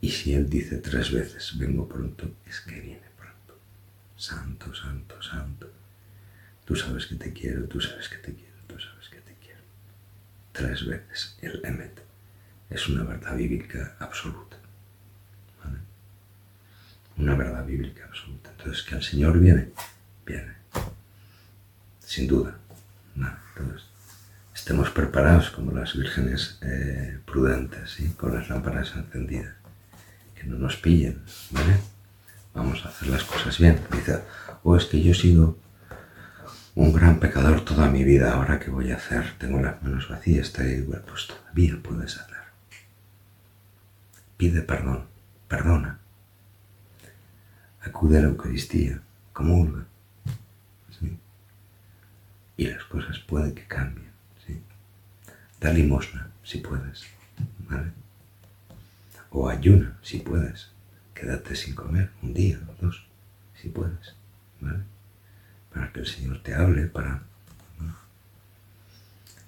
Y 0.00 0.10
si 0.10 0.34
Él 0.34 0.48
dice 0.48 0.78
tres 0.78 1.10
veces, 1.10 1.58
vengo 1.58 1.88
pronto, 1.88 2.30
es 2.46 2.60
que 2.60 2.80
viene 2.80 3.08
pronto. 3.18 3.58
Santo, 4.16 4.72
santo, 4.74 5.20
santo. 5.20 5.70
Tú 6.64 6.76
sabes 6.76 7.06
que 7.06 7.16
te 7.16 7.32
quiero, 7.32 7.64
tú 7.66 7.80
sabes 7.80 8.08
que 8.08 8.18
te 8.18 8.32
quiero, 8.32 8.56
tú 8.68 8.78
sabes 8.78 9.08
que 9.08 9.20
te 9.20 9.34
quiero. 9.34 9.60
Tres 10.52 10.86
veces 10.86 11.36
el 11.42 11.60
Emet. 11.64 12.00
Es 12.68 12.88
una 12.88 13.02
verdad 13.02 13.36
bíblica 13.36 13.96
absoluta. 13.98 14.56
Una 17.16 17.34
verdad 17.34 17.66
bíblica 17.66 18.04
absoluta. 18.06 18.50
Entonces, 18.56 18.82
que 18.82 18.94
el 18.94 19.02
Señor 19.02 19.38
viene, 19.38 19.68
Sin 22.00 22.26
duda. 22.26 22.56
entonces, 23.14 23.86
estemos 24.54 24.90
preparados 24.90 25.50
como 25.50 25.72
las 25.72 25.96
vírgenes 25.96 26.58
eh, 26.62 27.18
prudentes, 27.24 27.90
¿sí? 27.90 28.08
con 28.10 28.34
las 28.34 28.48
lámparas 28.48 28.94
encendidas. 28.96 29.54
Que 30.34 30.44
no 30.44 30.56
nos 30.56 30.76
pillen, 30.76 31.22
¿vale? 31.50 31.76
Vamos 32.54 32.84
a 32.84 32.88
hacer 32.88 33.08
las 33.08 33.24
cosas 33.24 33.58
bien. 33.58 33.78
Dice, 33.92 34.22
o 34.62 34.70
oh, 34.72 34.76
es 34.76 34.86
que 34.86 35.02
yo 35.02 35.12
he 35.12 35.14
sido 35.14 35.56
un 36.74 36.92
gran 36.92 37.18
pecador 37.20 37.64
toda 37.64 37.90
mi 37.90 38.04
vida, 38.04 38.32
ahora 38.32 38.58
qué 38.58 38.70
voy 38.70 38.90
a 38.90 38.96
hacer, 38.96 39.34
tengo 39.38 39.60
las 39.60 39.82
manos 39.82 40.08
vacías, 40.08 40.46
está 40.46 40.66
igual, 40.66 41.02
pues 41.06 41.26
todavía 41.26 41.78
puedes 41.82 42.16
hacer. 42.16 42.36
Pide 44.36 44.62
perdón, 44.62 45.04
perdona. 45.48 45.98
Acude 47.82 48.18
a 48.18 48.22
la 48.22 48.28
Eucaristía, 48.28 49.00
comulga. 49.32 49.84
Y 52.60 52.66
las 52.66 52.84
cosas 52.84 53.18
pueden 53.20 53.54
que 53.54 53.66
cambien. 53.66 54.10
Da 55.60 55.72
limosna, 55.72 56.30
si 56.44 56.58
puedes. 56.58 57.06
¿vale? 57.60 57.90
O 59.30 59.48
ayuna, 59.48 59.96
si 60.02 60.18
puedes. 60.18 60.68
Quédate 61.14 61.56
sin 61.56 61.74
comer 61.74 62.10
un 62.20 62.34
día 62.34 62.60
o 62.68 62.84
dos, 62.84 63.06
si 63.58 63.70
puedes. 63.70 64.14
¿vale? 64.60 64.80
Para 65.72 65.90
que 65.90 66.00
el 66.00 66.06
Señor 66.06 66.42
te 66.42 66.54
hable, 66.54 66.84
para... 66.84 67.22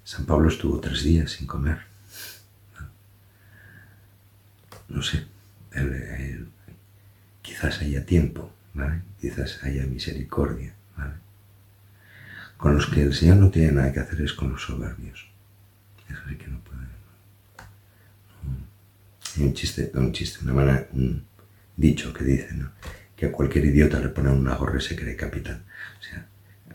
San 0.04 0.24
Pablo 0.24 0.48
estuvo 0.48 0.80
tres 0.80 1.02
días 1.02 1.32
sin 1.32 1.46
comer. 1.46 1.80
No 4.88 5.02
sé, 5.02 5.26
quizás 7.42 7.82
haya 7.82 8.06
tiempo, 8.06 8.50
¿vale? 8.72 9.02
Quizás 9.20 9.62
haya 9.64 9.84
misericordia. 9.84 10.74
Con 12.62 12.76
los 12.76 12.86
que 12.86 13.02
el 13.02 13.12
Señor 13.12 13.38
no 13.38 13.50
tiene 13.50 13.72
nada 13.72 13.92
que 13.92 13.98
hacer 13.98 14.20
es 14.20 14.34
con 14.34 14.52
los 14.52 14.62
soberbios. 14.62 15.26
Eso 16.08 16.20
sí 16.28 16.36
que 16.36 16.46
no 16.46 16.60
puede. 16.60 16.78
Hay 19.36 19.42
un 19.42 19.52
chiste, 19.52 19.90
un 19.94 20.12
chiste, 20.12 20.44
una 20.44 20.52
manera, 20.52 20.86
un 20.92 21.24
dicho 21.76 22.12
que 22.12 22.22
dice, 22.22 22.54
¿no? 22.54 22.70
Que 23.16 23.26
a 23.26 23.32
cualquier 23.32 23.64
idiota 23.64 23.98
le 23.98 24.10
ponen 24.10 24.34
una 24.34 24.54
gorra 24.54 24.78
y 24.78 24.80
se 24.80 24.94
cree 24.94 25.16
capitán. 25.16 25.64
O 25.98 26.02
sea, 26.04 26.24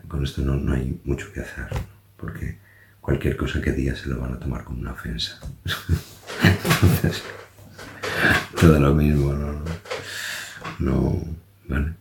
con 0.06 0.22
esto 0.22 0.42
no, 0.42 0.56
no 0.56 0.74
hay 0.74 1.00
mucho 1.04 1.32
que 1.32 1.40
hacer, 1.40 1.68
porque 2.18 2.58
cualquier 3.00 3.38
cosa 3.38 3.62
que 3.62 3.72
diga 3.72 3.96
se 3.96 4.10
lo 4.10 4.20
van 4.20 4.34
a 4.34 4.38
tomar 4.38 4.64
como 4.64 4.80
una 4.80 4.92
ofensa. 4.92 5.40
Entonces, 6.44 7.22
todo 8.60 8.78
lo 8.78 8.94
mismo, 8.94 9.32
no, 9.32 9.64
no, 10.80 11.24
¿vale? 11.66 11.94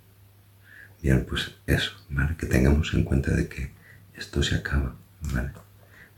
Bien, 1.01 1.25
pues 1.25 1.55
eso, 1.65 1.93
¿vale? 2.09 2.35
Que 2.35 2.47
tengamos 2.47 2.93
en 2.93 3.05
cuenta 3.05 3.31
de 3.31 3.47
que 3.47 3.76
esto 4.17 4.41
se 4.41 4.55
acaba, 4.55 4.95
¿vale? 5.33 5.51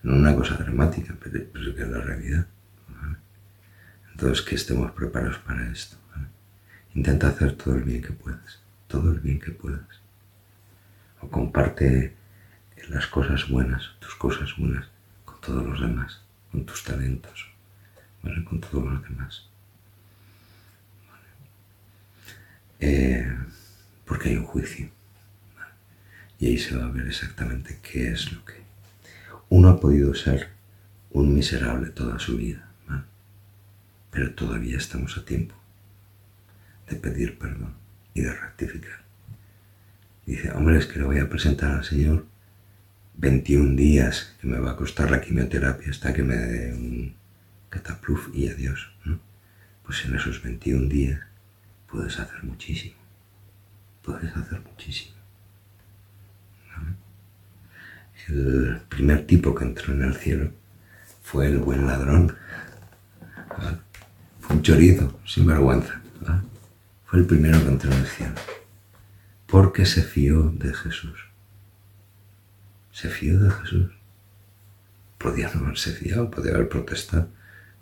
No 0.04 0.16
una 0.16 0.34
cosa 0.36 0.56
dramática, 0.56 1.14
pero, 1.22 1.76
que 1.76 1.84
es 1.84 1.90
la 1.90 2.00
realidad. 2.00 2.48
Entonces, 4.12 4.46
que 4.46 4.56
estemos 4.56 4.92
preparados 4.92 5.38
para 5.40 5.70
esto. 5.72 5.98
Intenta 6.96 7.28
hacer 7.28 7.54
todo 7.56 7.76
el 7.76 7.84
bien 7.84 8.02
que 8.02 8.12
puedas, 8.12 8.60
todo 8.88 9.12
el 9.12 9.20
bien 9.20 9.40
que 9.40 9.52
puedas. 9.52 10.02
O 11.22 11.30
comparte 11.30 12.16
las 12.90 13.08
cosas 13.08 13.48
buenas, 13.50 13.92
tus 14.00 14.16
cosas 14.16 14.56
buenas, 14.58 14.88
con 15.26 15.40
todos 15.42 15.66
los 15.66 15.80
demás, 15.80 16.22
con 16.52 16.66
tus 16.66 16.84
talentos, 16.84 17.50
¿vale? 18.24 18.44
Con 18.44 18.60
todos 18.60 18.84
los 18.86 19.04
demás. 19.04 19.46
Eh, 22.80 23.38
porque 24.06 24.30
hay 24.30 24.38
un 24.38 24.46
juicio. 24.46 24.90
Y 26.40 26.48
ahí 26.48 26.58
se 26.58 26.76
va 26.76 26.86
a 26.86 26.92
ver 26.92 27.08
exactamente 27.08 27.80
qué 27.82 28.12
es 28.12 28.32
lo 28.32 28.44
que... 28.46 28.54
Uno 29.50 29.70
ha 29.70 29.80
podido 29.80 30.14
ser 30.16 30.50
un 31.12 31.34
miserable 31.34 31.90
toda 31.90 32.20
su 32.20 32.38
vida, 32.38 32.70
pero 34.12 34.34
todavía 34.34 34.78
estamos 34.78 35.18
a 35.18 35.26
tiempo 35.26 35.56
de 36.88 36.96
pedir 36.96 37.38
perdón 37.38 37.74
y 38.14 38.22
de 38.22 38.34
rectificar. 38.34 39.04
dice, 40.26 40.52
hombre, 40.52 40.78
es 40.78 40.86
que 40.86 41.00
le 41.00 41.06
voy 41.06 41.20
a 41.20 41.30
presentar 41.30 41.72
al 41.72 41.84
Señor 41.84 42.26
21 43.18 43.76
días 43.76 44.36
que 44.40 44.48
me 44.48 44.60
va 44.60 44.72
a 44.72 44.76
costar 44.76 45.12
la 45.12 45.22
quimioterapia 45.22 45.92
hasta 45.92 46.14
que 46.14 46.24
me 46.24 46.36
dé 46.36 46.74
un 46.74 47.16
catapluf 47.70 48.30
y 48.34 48.48
adiós. 48.48 48.92
Pues 49.84 50.06
en 50.06 50.16
esos 50.16 50.42
21 50.42 50.88
días 50.88 51.20
puedes 51.88 52.20
hacer 52.20 52.44
muchísimo. 52.44 52.96
Puedes 54.04 54.36
hacer 54.36 54.62
muchísimo. 54.62 55.19
El 58.28 58.82
primer 58.90 59.26
tipo 59.26 59.56
que 59.56 59.66
entró 59.66 59.94
en 59.94 60.04
el 60.04 60.16
cielo 60.16 60.52
fue 61.24 61.48
el 61.48 61.58
buen 61.60 61.88
ladrón. 61.88 62.36
Fue 64.40 64.56
un 64.56 64.62
chorizo, 64.62 65.20
sin 65.26 65.48
vergüenza. 65.48 66.02
Fue 67.06 67.20
el 67.20 67.26
primero 67.26 67.60
que 67.60 67.70
entró 67.70 67.92
en 67.92 68.00
el 68.00 68.06
cielo. 68.06 68.36
Porque 69.48 69.86
se 69.86 70.04
fió 70.04 70.52
de 70.52 70.74
Jesús. 70.74 71.20
Se 72.92 73.10
fió 73.10 73.40
de 73.40 73.50
Jesús. 73.50 73.92
Podía 75.18 75.52
no 75.54 75.66
haberse 75.66 75.92
fiado, 75.92 76.30
podía 76.30 76.54
haber 76.54 76.70
protestado, 76.70 77.30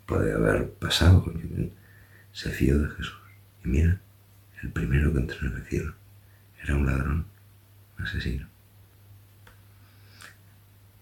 podía 0.06 0.36
haber 0.36 0.70
pasado. 0.72 1.26
Se 2.32 2.50
fió 2.50 2.80
de 2.80 2.90
Jesús. 2.90 3.20
Y 3.64 3.68
mira, 3.68 4.00
el 4.62 4.72
primero 4.72 5.12
que 5.12 5.20
entró 5.20 5.48
en 5.48 5.56
el 5.56 5.66
cielo 5.66 5.94
era 6.64 6.76
un 6.76 6.86
ladrón, 6.86 7.26
un 7.98 8.06
asesino. 8.06 8.48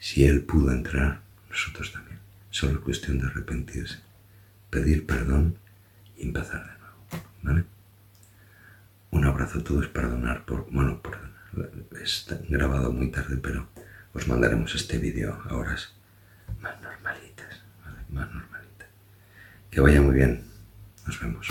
Si 0.05 0.23
él 0.23 0.43
pudo 0.43 0.71
entrar, 0.71 1.21
nosotros 1.49 1.91
también. 1.91 2.19
Solo 2.51 2.73
es 2.73 2.79
cuestión 2.81 3.17
de 3.17 3.25
arrepentirse, 3.25 4.01
pedir 4.69 5.07
perdón 5.07 5.57
y 6.15 6.27
empezar 6.27 6.61
de 6.63 6.77
nuevo. 6.77 7.27
¿Vale? 7.41 7.63
Un 9.09 9.25
abrazo 9.25 9.57
a 9.57 9.63
todos, 9.63 9.87
perdonar 9.87 10.45
por, 10.45 10.69
bueno, 10.69 11.01
perdonar. 11.01 11.71
Está 12.03 12.37
grabado 12.47 12.91
muy 12.91 13.09
tarde, 13.09 13.37
pero 13.37 13.67
os 14.13 14.27
mandaremos 14.27 14.75
este 14.75 14.99
vídeo 14.99 15.41
a 15.49 15.55
horas 15.55 15.95
más 16.61 16.79
normalitas, 16.83 17.63
¿vale? 17.83 17.97
Más 18.09 18.31
normalitas. 18.31 18.87
Que 19.71 19.81
vaya 19.81 20.03
muy 20.03 20.13
bien. 20.13 20.43
Nos 21.07 21.19
vemos. 21.19 21.47